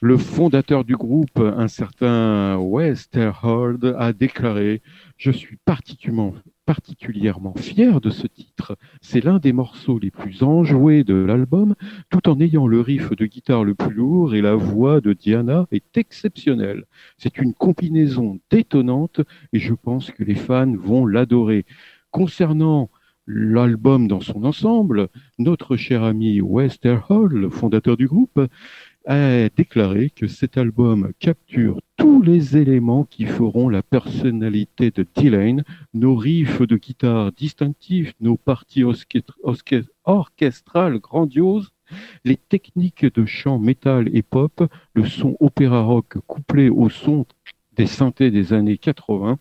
le 0.02 0.18
fondateur 0.18 0.86
du 0.86 0.96
groupe, 0.96 1.38
un 1.40 1.68
certain 1.68 2.58
Westerhold, 2.58 3.96
a 4.00 4.14
déclaré 4.14 4.82
Je 5.18 5.32
suis 5.32 5.58
particulièrement, 5.66 6.34
particulièrement 6.66 7.56
fier 7.56 8.00
de 8.00 8.10
ce 8.10 8.28
titre. 8.28 8.78
C'est 9.02 9.24
l'un 9.24 9.40
des 9.40 9.54
morceaux 9.54 9.98
les 9.98 10.12
plus 10.12 10.44
enjoués 10.44 11.04
de 11.04 11.16
l'album, 11.16 11.76
tout 12.10 12.30
en 12.30 12.40
ayant 12.40 12.68
le 12.68 12.82
riff 12.82 13.10
de 13.16 13.26
guitare 13.26 13.64
le 13.64 13.74
plus 13.74 13.94
lourd 13.94 14.36
et 14.36 14.42
la 14.42 14.56
voix 14.56 15.02
de 15.02 15.14
Diana 15.14 15.66
est 15.72 15.98
exceptionnelle. 15.98 16.84
C'est 17.18 17.38
une 17.38 17.54
combinaison 17.54 18.40
détonnante 18.52 19.22
et 19.52 19.60
je 19.60 19.74
pense 19.74 20.12
que 20.12 20.24
les 20.24 20.36
fans 20.36 20.76
vont 20.76 21.06
l'adorer. 21.06 21.66
Concernant 22.12 22.90
l'album 23.28 24.08
dans 24.08 24.22
son 24.22 24.46
ensemble, 24.46 25.10
notre 25.38 25.76
cher 25.76 26.04
ami 26.04 26.40
Westerhold, 26.42 27.34
le 27.34 27.50
fondateur 27.50 27.98
du 27.98 28.08
groupe, 28.08 28.40
a 29.06 29.50
déclaré 29.50 30.10
que 30.10 30.28
cet 30.28 30.58
album 30.58 31.12
capture 31.20 31.80
tous 31.98 32.22
les 32.22 32.58
éléments 32.58 33.04
qui 33.06 33.26
feront 33.26 33.70
la 33.70 33.82
personnalité 33.82 34.92
de 34.92 35.06
Dylan, 35.16 35.64
nos 35.94 36.16
riffs 36.16 36.62
de 36.62 36.78
guitare 36.78 37.32
distinctifs, 37.32 38.14
nos 38.22 38.38
parties 38.38 38.84
orchestra- 38.84 39.36
orchestra- 39.44 39.92
orchestrales 40.06 41.00
grandioses, 41.00 41.72
les 42.26 42.36
techniques 42.38 43.06
de 43.14 43.26
chant 43.26 43.60
métal 43.60 44.10
et 44.14 44.24
pop, 44.24 44.64
le 44.94 45.06
son 45.06 45.38
opéra 45.40 45.82
rock 45.84 46.18
couplé 46.28 46.70
au 46.70 46.90
son 46.90 47.26
des 47.78 47.88
synthés 47.88 48.32
des 48.32 48.54
années 48.54 48.78
80. 48.78 49.38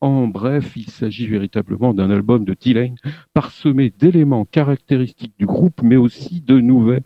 En 0.00 0.28
bref, 0.28 0.74
il 0.76 0.88
s'agit 0.90 1.26
véritablement 1.26 1.92
d'un 1.92 2.10
album 2.10 2.44
de 2.44 2.54
Dylan 2.54 2.94
parsemé 3.34 3.90
d'éléments 3.90 4.44
caractéristiques 4.44 5.34
du 5.38 5.46
groupe, 5.46 5.80
mais 5.82 5.96
aussi 5.96 6.40
de 6.40 6.60
nouvelles 6.60 7.02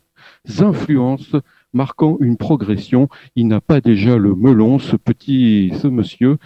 influences 0.61 1.35
marquant 1.73 2.19
une 2.21 2.37
progression. 2.37 3.09
Il 3.35 3.49
n'a 3.49 3.63
pas 3.63 3.81
déjà 3.81 4.19
le 4.19 4.35
melon, 4.35 4.79
ce 4.79 4.97
petit, 4.97 5.73
ce 5.81 5.89
monsieur. 5.89 6.37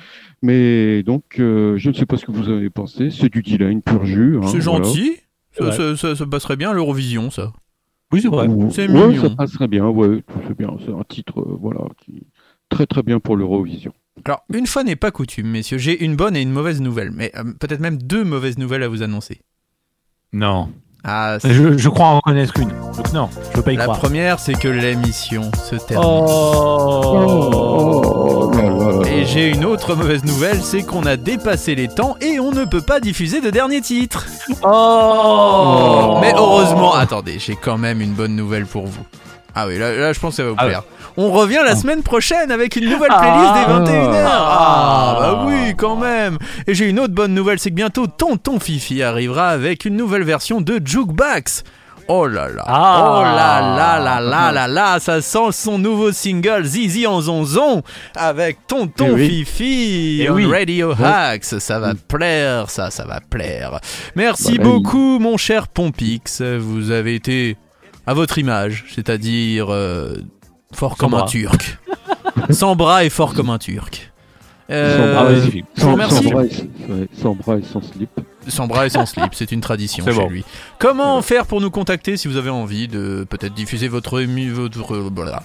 Mais 0.42 1.02
donc, 1.02 1.40
euh, 1.40 1.76
je 1.78 1.90
ne 1.90 1.94
sais 1.94 2.06
pas 2.06 2.16
ce 2.16 2.24
que 2.24 2.30
vous 2.32 2.48
avez 2.48 2.70
pensé. 2.70 3.10
C'est 3.10 3.28
du 3.32 3.42
Dylan 3.42 3.82
pur 3.82 4.04
jus. 4.06 4.36
hein, 4.36 4.46
C'est 4.46 4.60
voilà. 4.60 4.84
gentil. 4.84 5.16
Ça, 5.52 5.64
Ouais. 5.64 5.72
ça- 5.72 5.96
ça- 5.96 6.14
ça 6.14 6.26
passerait 6.26 6.56
bien 6.56 6.70
à 6.70 6.74
l'Eurovision, 6.74 7.30
ça. 7.30 7.52
Oui, 8.12 8.20
c'est 8.20 8.28
vrai. 8.28 8.46
C'est 8.70 8.88
ouais, 8.88 9.08
mignon. 9.08 9.22
ça 9.22 9.30
passerait 9.30 9.66
bien. 9.68 9.86
Ouais, 9.88 10.22
c'est 10.46 10.56
bien. 10.56 10.76
C'est 10.84 10.92
un 10.92 11.02
titre, 11.08 11.40
euh, 11.40 11.56
voilà, 11.60 11.80
qui 11.98 12.22
très 12.68 12.86
très 12.86 13.02
bien 13.02 13.18
pour 13.18 13.36
l'Eurovision. 13.36 13.92
Alors, 14.26 14.42
une 14.52 14.66
fois 14.66 14.82
n'est 14.82 14.96
pas 14.96 15.12
coutume, 15.12 15.46
messieurs, 15.48 15.78
j'ai 15.78 16.04
une 16.04 16.16
bonne 16.16 16.36
et 16.36 16.42
une 16.42 16.50
mauvaise 16.50 16.80
nouvelle, 16.80 17.12
mais 17.12 17.30
euh, 17.36 17.44
peut-être 17.60 17.80
même 17.80 17.96
deux 17.96 18.24
mauvaises 18.24 18.58
nouvelles 18.58 18.82
à 18.82 18.88
vous 18.88 19.02
annoncer. 19.02 19.40
Non. 20.32 20.68
Ah, 21.04 21.38
Je, 21.44 21.78
je 21.78 21.88
crois 21.88 22.06
en 22.06 22.16
reconnaître 22.16 22.58
une. 22.58 22.70
Donc 22.96 23.12
non, 23.12 23.28
je 23.52 23.58
veux 23.58 23.62
pas 23.62 23.72
y 23.72 23.76
la 23.76 23.84
croire. 23.84 24.00
première, 24.00 24.40
c'est 24.40 24.54
que 24.54 24.66
l'émission 24.66 25.52
se 25.52 25.76
termine. 25.76 26.08
Oh. 26.12 28.50
Et 29.08 29.24
j'ai 29.24 29.50
une 29.50 29.64
autre 29.64 29.94
mauvaise 29.94 30.24
nouvelle, 30.24 30.60
c'est 30.60 30.82
qu'on 30.82 31.06
a 31.06 31.16
dépassé 31.16 31.76
les 31.76 31.86
temps 31.86 32.16
et 32.20 32.40
on 32.40 32.50
ne 32.50 32.64
peut 32.64 32.80
pas 32.80 32.98
diffuser 32.98 33.40
de 33.40 33.50
dernier 33.50 33.80
titre. 33.80 34.26
Oh. 34.64 36.18
Mais 36.20 36.32
heureusement, 36.36 36.94
attendez, 36.94 37.38
j'ai 37.38 37.54
quand 37.54 37.78
même 37.78 38.00
une 38.00 38.14
bonne 38.14 38.34
nouvelle 38.34 38.66
pour 38.66 38.86
vous. 38.86 39.04
Ah 39.58 39.66
oui, 39.66 39.78
là, 39.78 39.90
là, 39.92 40.12
je 40.12 40.20
pense 40.20 40.32
que 40.32 40.36
ça 40.36 40.42
va 40.44 40.50
vous 40.50 40.56
Ah 40.58 40.66
plaire. 40.66 40.82
On 41.16 41.30
revient 41.30 41.60
la 41.64 41.74
semaine 41.74 42.02
prochaine 42.02 42.50
avec 42.52 42.76
une 42.76 42.90
nouvelle 42.90 43.10
Ah. 43.10 43.18
playlist 43.20 43.54
des 43.54 43.94
21h. 43.94 44.26
Ah, 44.28 45.16
Ah. 45.16 45.16
bah 45.20 45.44
oui, 45.46 45.74
quand 45.76 45.96
même. 45.96 46.36
Et 46.66 46.74
j'ai 46.74 46.84
une 46.90 47.00
autre 47.00 47.14
bonne 47.14 47.32
nouvelle, 47.32 47.58
c'est 47.58 47.70
que 47.70 47.74
bientôt 47.74 48.06
Tonton 48.06 48.60
Fifi 48.60 49.02
arrivera 49.02 49.48
avec 49.48 49.86
une 49.86 49.96
nouvelle 49.96 50.24
version 50.24 50.60
de 50.60 50.78
Jukebox. 50.84 51.64
Oh 52.08 52.26
là 52.28 52.48
là, 52.48 52.62
Ah. 52.68 53.14
oh 53.18 53.22
là 53.22 53.60
là 53.60 53.98
là 53.98 54.20
là 54.20 54.52
là 54.52 54.68
là, 54.68 55.00
ça 55.00 55.20
sent 55.20 55.50
son 55.52 55.76
nouveau 55.78 56.12
single 56.12 56.64
Zizi 56.64 57.04
en 57.06 57.20
zonzon 57.22 57.82
avec 58.14 58.58
Tonton 58.68 59.06
Eh 59.08 59.12
oui. 59.12 59.28
Fifi 59.44 60.18
Eh 60.22 60.30
on 60.30 60.34
oui. 60.34 60.46
Radio 60.46 60.92
Hacks. 61.02 61.44
Ça 61.44 61.80
va 61.80 61.94
plaire, 62.06 62.70
ça, 62.70 62.90
ça 62.92 63.04
va 63.06 63.20
plaire. 63.20 63.80
Merci 64.14 64.58
Bah, 64.58 64.64
beaucoup, 64.64 65.18
mon 65.18 65.36
cher 65.36 65.66
Pompix. 65.66 66.42
Vous 66.42 66.92
avez 66.92 67.14
été 67.16 67.56
à 68.06 68.14
votre 68.14 68.38
image, 68.38 68.84
c'est-à-dire 68.94 69.66
euh, 69.72 70.14
fort 70.72 70.92
Sans 70.92 70.96
comme 70.96 71.14
un 71.14 71.24
turc. 71.26 71.78
Sans 72.50 72.76
bras 72.76 73.04
et 73.04 73.10
fort 73.10 73.34
comme 73.34 73.50
un 73.50 73.58
turc. 73.58 74.12
Euh, 74.70 74.96
Sans 74.96 75.12
bras, 75.14 75.24
magnifique. 75.30 75.64
je 75.76 75.80
vous 75.80 75.86
Sans, 75.86 75.92
remercie. 75.92 76.24
sans 76.24 76.30
bras 76.30 76.44
et, 76.44 76.48
ouais, 76.92 77.08
sans 77.22 77.34
bras 77.34 77.56
et 77.58 77.62
sans 77.62 77.82
slip. 77.82 78.10
sans 78.48 78.66
bras 78.66 78.86
et 78.86 78.90
sans 78.90 79.06
slip, 79.06 79.32
c'est 79.34 79.52
une 79.52 79.60
tradition 79.60 80.04
C'est 80.04 80.12
chez 80.12 80.18
bon. 80.18 80.28
lui. 80.28 80.44
Comment 80.78 81.22
faire 81.22 81.46
pour 81.46 81.60
nous 81.60 81.70
contacter 81.70 82.16
si 82.16 82.26
vous 82.28 82.36
avez 82.36 82.50
envie 82.50 82.88
de 82.88 83.24
peut-être 83.28 83.54
diffuser 83.54 83.86
votre 83.88 84.20
ému, 84.20 84.50
votre 84.50 84.96
voilà. 85.14 85.44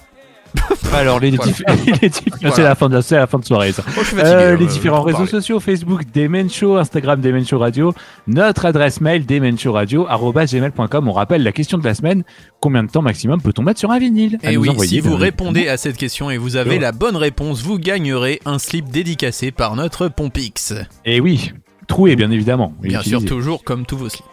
Alors 0.92 1.20
les, 1.20 1.30
Voilà. 1.30 1.52
les 2.02 2.10
c'est 2.50 2.62
la 2.62 2.74
fin 2.74 2.88
de 2.88 3.00
la 3.10 3.26
fin 3.26 3.38
de 3.38 3.44
soirée 3.44 3.72
ça. 3.72 3.82
Oh, 3.88 3.90
fatigué, 4.02 4.22
Euh, 4.22 4.56
les 4.56 4.66
je 4.66 4.70
différents 4.72 5.02
réseaux 5.02 5.18
parler. 5.18 5.30
sociaux 5.30 5.60
Facebook 5.60 6.02
Demen 6.14 6.50
Show, 6.50 6.76
Instagram 6.76 7.20
Demen 7.20 7.46
Show 7.46 7.58
Radio, 7.58 7.94
notre 8.26 8.66
adresse 8.66 9.00
mail 9.00 9.24
demenshowradio@gmail.com. 9.24 11.08
On 11.08 11.12
rappelle 11.12 11.42
la 11.42 11.52
question 11.52 11.78
de 11.78 11.84
la 11.84 11.94
semaine 11.94 12.24
combien 12.60 12.82
de 12.84 12.90
temps 12.90 13.02
maximum 13.02 13.40
peut-on 13.40 13.62
mettre 13.62 13.80
sur 13.80 13.90
un 13.90 13.98
vinyle? 13.98 14.38
Et 14.42 14.56
nous 14.56 14.62
oui, 14.62 14.86
si 14.88 15.00
vous 15.00 15.16
répondez 15.16 15.68
à 15.68 15.76
cette 15.76 15.96
question 15.96 16.30
et 16.30 16.36
vous 16.36 16.56
avez 16.56 16.78
la 16.78 16.92
bonne 16.92 17.16
réponse, 17.16 17.62
vous 17.62 17.78
gagnerez 17.78 18.40
un 18.44 18.58
slip 18.58 18.90
dédicacé 18.90 19.50
par 19.50 19.76
notre 19.76 20.08
Pompix. 20.08 20.74
Et 21.04 21.20
oui, 21.20 21.52
troué 21.86 22.16
bien 22.16 22.30
évidemment. 22.30 22.74
Bien 22.80 23.02
sûr, 23.02 23.24
toujours 23.24 23.64
comme 23.64 23.86
tous 23.86 23.96
vos 23.96 24.08
slips. 24.08 24.26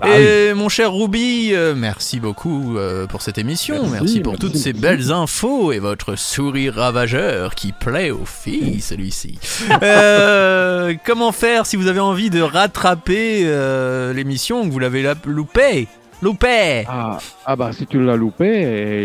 Ah 0.00 0.18
et 0.18 0.54
mon 0.54 0.68
cher 0.68 0.92
Ruby, 0.92 1.50
euh, 1.52 1.74
merci 1.76 2.20
beaucoup 2.20 2.76
euh, 2.76 3.06
pour 3.06 3.22
cette 3.22 3.38
émission. 3.38 3.76
Merci, 3.76 3.90
Merci, 3.92 4.20
pour 4.20 4.32
merci, 4.34 4.46
toutes 4.46 4.56
ces 4.56 4.72
belles 4.72 5.12
infos 5.12 5.72
et 5.72 5.78
votre 5.78 6.16
sourire 6.16 6.74
ravageur 6.74 7.54
qui 7.54 7.72
plaît 7.72 8.10
aux 8.10 8.24
filles, 8.26 8.80
celui-ci. 8.80 9.38
Euh, 9.82 10.94
comment 11.04 11.32
faire 11.32 11.66
si 11.66 11.76
vous 11.76 11.86
avez 11.86 12.00
envie 12.00 12.30
de 12.30 12.40
rattraper 12.40 13.42
euh, 13.44 14.12
l'émission, 14.12 14.66
que 14.66 14.72
vous 14.72 14.78
l'avez 14.78 15.02
la- 15.02 15.14
loupée? 15.26 15.88
Loupé 16.22 16.84
Ah, 16.88 17.18
ah 17.44 17.56
bah 17.56 17.72
si 17.72 17.86
tu 17.86 18.02
l'as 18.02 18.16
loupé 18.16 18.46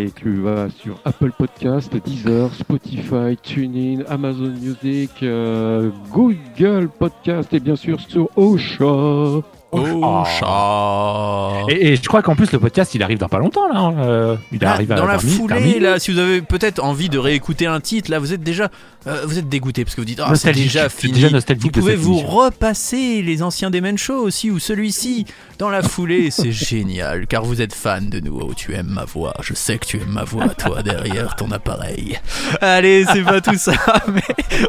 et 0.06 0.12
tu 0.16 0.38
vas 0.42 0.68
sur 0.82 0.98
Apple 1.04 1.32
Podcast, 1.38 1.92
Deezer, 2.06 2.50
Spotify, 2.56 3.36
TuneIn, 3.44 4.04
Amazon 4.10 4.54
Music, 4.62 5.12
euh, 5.22 5.90
Google 6.10 6.88
Podcast 6.98 7.54
et 7.54 7.60
bien 7.60 7.76
sûr 7.76 8.00
sur 8.00 8.30
Ocha. 9.72 10.46
Oh, 10.48 11.66
Et, 11.70 11.94
et 11.94 11.96
je 11.96 12.02
crois 12.08 12.22
qu'en 12.22 12.36
plus 12.36 12.52
le 12.52 12.60
podcast 12.60 12.94
il 12.96 13.04
arrive 13.04 13.18
dans 13.20 13.30
pas 13.30 13.40
longtemps 13.40 13.68
là. 13.72 13.80
hein. 13.80 13.96
Euh, 14.00 14.36
il 14.52 14.64
arrive 14.66 14.92
à 14.92 14.96
dans 14.96 15.06
la 15.06 15.18
foulée, 15.20 15.80
là, 15.80 16.00
si 16.00 16.12
vous 16.12 16.20
avez 16.20 16.42
peut-être 16.42 16.84
envie 16.84 17.10
de 17.10 17.18
réécouter 17.18 17.66
un 17.68 17.80
titre, 17.80 18.12
là, 18.12 18.20
vous 18.20 18.34
êtes 18.34 18.44
déjà, 18.44 18.70
euh, 19.08 19.24
vous 19.26 19.38
êtes 19.40 19.48
dégoûté 19.50 19.84
parce 19.86 19.96
que 19.96 20.02
vous 20.02 20.06
dites, 20.06 20.22
ah, 20.24 20.36
c'est 20.36 20.52
déjà 20.52 20.90
fini. 20.90 21.14
déjà 21.14 21.30
vous 21.30 21.70
pouvez 21.70 21.96
vous 21.96 22.14
émission. 22.20 22.28
repasser 22.30 23.22
les 23.22 23.44
anciens 23.44 23.70
Demen 23.72 23.98
Show 23.98 24.16
aussi 24.16 24.52
ou 24.52 24.60
celui-ci 24.60 25.26
dans 25.58 25.70
la 25.70 25.82
foulée, 25.84 26.32
c'est 26.32 26.52
génial, 26.52 27.28
car 27.28 27.44
vous 27.44 27.62
êtes 27.62 27.74
fan 27.74 28.10
de 28.10 28.20
nous. 28.20 28.40
Oh, 28.42 28.54
tu 28.56 28.74
aimes 28.74 28.88
ma 28.90 29.06
voix, 29.06 29.34
je 29.42 29.54
sais 29.54 29.78
que 29.78 29.86
tu 29.86 29.98
aimes 29.98 30.12
ma 30.12 30.24
voix, 30.24 30.50
toi 30.50 30.84
derrière 30.84 31.36
ton 31.36 31.52
appareil. 31.52 32.20
Allez, 32.62 33.06
c'est 33.12 33.24
pas 33.24 33.42
tout 33.42 33.58
ça, 33.58 33.74
mais 34.14 34.22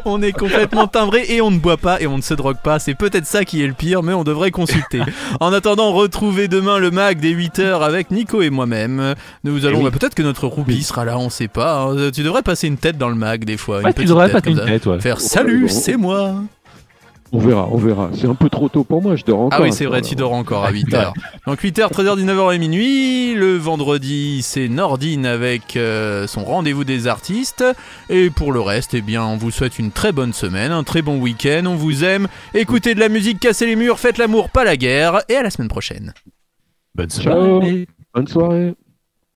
on 0.05 0.21
est 0.21 0.31
complètement 0.33 0.87
timbré 0.87 1.25
et 1.29 1.41
on 1.41 1.51
ne 1.51 1.57
boit 1.59 1.77
pas 1.77 1.99
et 2.01 2.07
on 2.07 2.17
ne 2.17 2.21
se 2.21 2.33
drogue 2.33 2.57
pas. 2.63 2.79
C'est 2.79 2.95
peut-être 2.95 3.25
ça 3.25 3.43
qui 3.45 3.63
est 3.63 3.67
le 3.67 3.73
pire, 3.73 4.03
mais 4.03 4.13
on 4.13 4.23
devrait 4.23 4.51
consulter. 4.51 4.92
En 5.39 5.51
attendant, 5.53 5.91
retrouvez 5.93 6.47
demain 6.47 6.77
le 6.79 6.91
mag 6.91 7.19
des 7.19 7.33
8h 7.35 7.81
avec 7.81 8.11
Nico 8.11 8.41
et 8.41 8.49
moi-même. 8.49 9.15
Nous 9.43 9.65
allons, 9.65 9.79
oui. 9.79 9.83
bah, 9.85 9.91
peut-être 9.91 10.15
que 10.15 10.23
notre 10.23 10.47
roupie 10.47 10.73
Oui. 10.73 10.83
sera 10.83 11.05
là, 11.05 11.17
on 11.17 11.29
sait 11.29 11.47
pas. 11.47 11.81
hein. 11.83 12.11
Tu 12.13 12.23
devrais 12.23 12.41
passer 12.43 12.67
une 12.67 12.77
tête 12.77 12.97
dans 12.97 13.09
le 13.09 13.15
mag 13.15 13.45
des 13.45 13.57
fois. 13.57 13.79
une 13.79 13.85
Ouais, 13.85 13.91
tu 13.91 13.95
petite 13.97 14.09
devrais 14.09 14.25
tête 14.25 14.33
pas 14.33 14.41
comme 14.41 14.53
une 14.53 14.59
ça. 14.59 14.65
tête, 14.65 14.85
ouais. 14.85 14.99
Faire 15.01 15.19
salut, 15.21 15.61
bon. 15.67 15.67
c'est 15.73 15.97
moi. 15.97 16.35
On 17.35 17.39
verra, 17.39 17.67
on 17.71 17.77
verra. 17.77 18.11
C'est 18.13 18.27
un 18.27 18.35
peu 18.35 18.47
trop 18.47 18.69
tôt 18.69 18.83
pour 18.83 19.01
moi, 19.01 19.15
je 19.15 19.23
dors 19.25 19.39
encore. 19.39 19.59
Ah 19.59 19.63
oui, 19.63 19.69
à 19.69 19.71
c'est 19.71 19.85
ce 19.85 19.89
vrai, 19.89 20.03
tu 20.03 20.13
dors 20.13 20.33
encore 20.33 20.65
à 20.65 20.71
8h. 20.71 21.13
Donc 21.47 21.63
8h, 21.63 21.91
13h, 21.91 22.23
19h 22.23 22.53
et 22.53 22.59
minuit. 22.59 23.33
Le 23.33 23.57
vendredi, 23.57 24.43
c'est 24.43 24.67
Nordine 24.67 25.25
avec 25.25 25.75
euh, 25.75 26.27
son 26.27 26.43
rendez-vous 26.43 26.83
des 26.83 27.07
artistes. 27.07 27.65
Et 28.11 28.29
pour 28.29 28.51
le 28.51 28.61
reste, 28.61 28.93
eh 28.93 29.01
bien, 29.01 29.25
on 29.25 29.37
vous 29.37 29.49
souhaite 29.49 29.79
une 29.79 29.89
très 29.89 30.11
bonne 30.11 30.31
semaine, 30.31 30.71
un 30.71 30.83
très 30.83 31.01
bon 31.01 31.17
week-end. 31.17 31.63
On 31.65 31.75
vous 31.75 32.03
aime. 32.03 32.27
Écoutez 32.53 32.93
de 32.93 32.99
la 32.99 33.09
musique, 33.09 33.39
cassez 33.39 33.65
les 33.65 33.75
murs, 33.75 33.99
faites 33.99 34.19
l'amour, 34.19 34.51
pas 34.51 34.63
la 34.63 34.77
guerre. 34.77 35.21
Et 35.27 35.35
à 35.35 35.41
la 35.41 35.49
semaine 35.49 35.69
prochaine. 35.69 36.13
Bonne 36.93 37.09
Ciao. 37.09 37.59
soirée. 37.59 37.87
Bonne 38.13 38.27
soirée. 38.27 38.75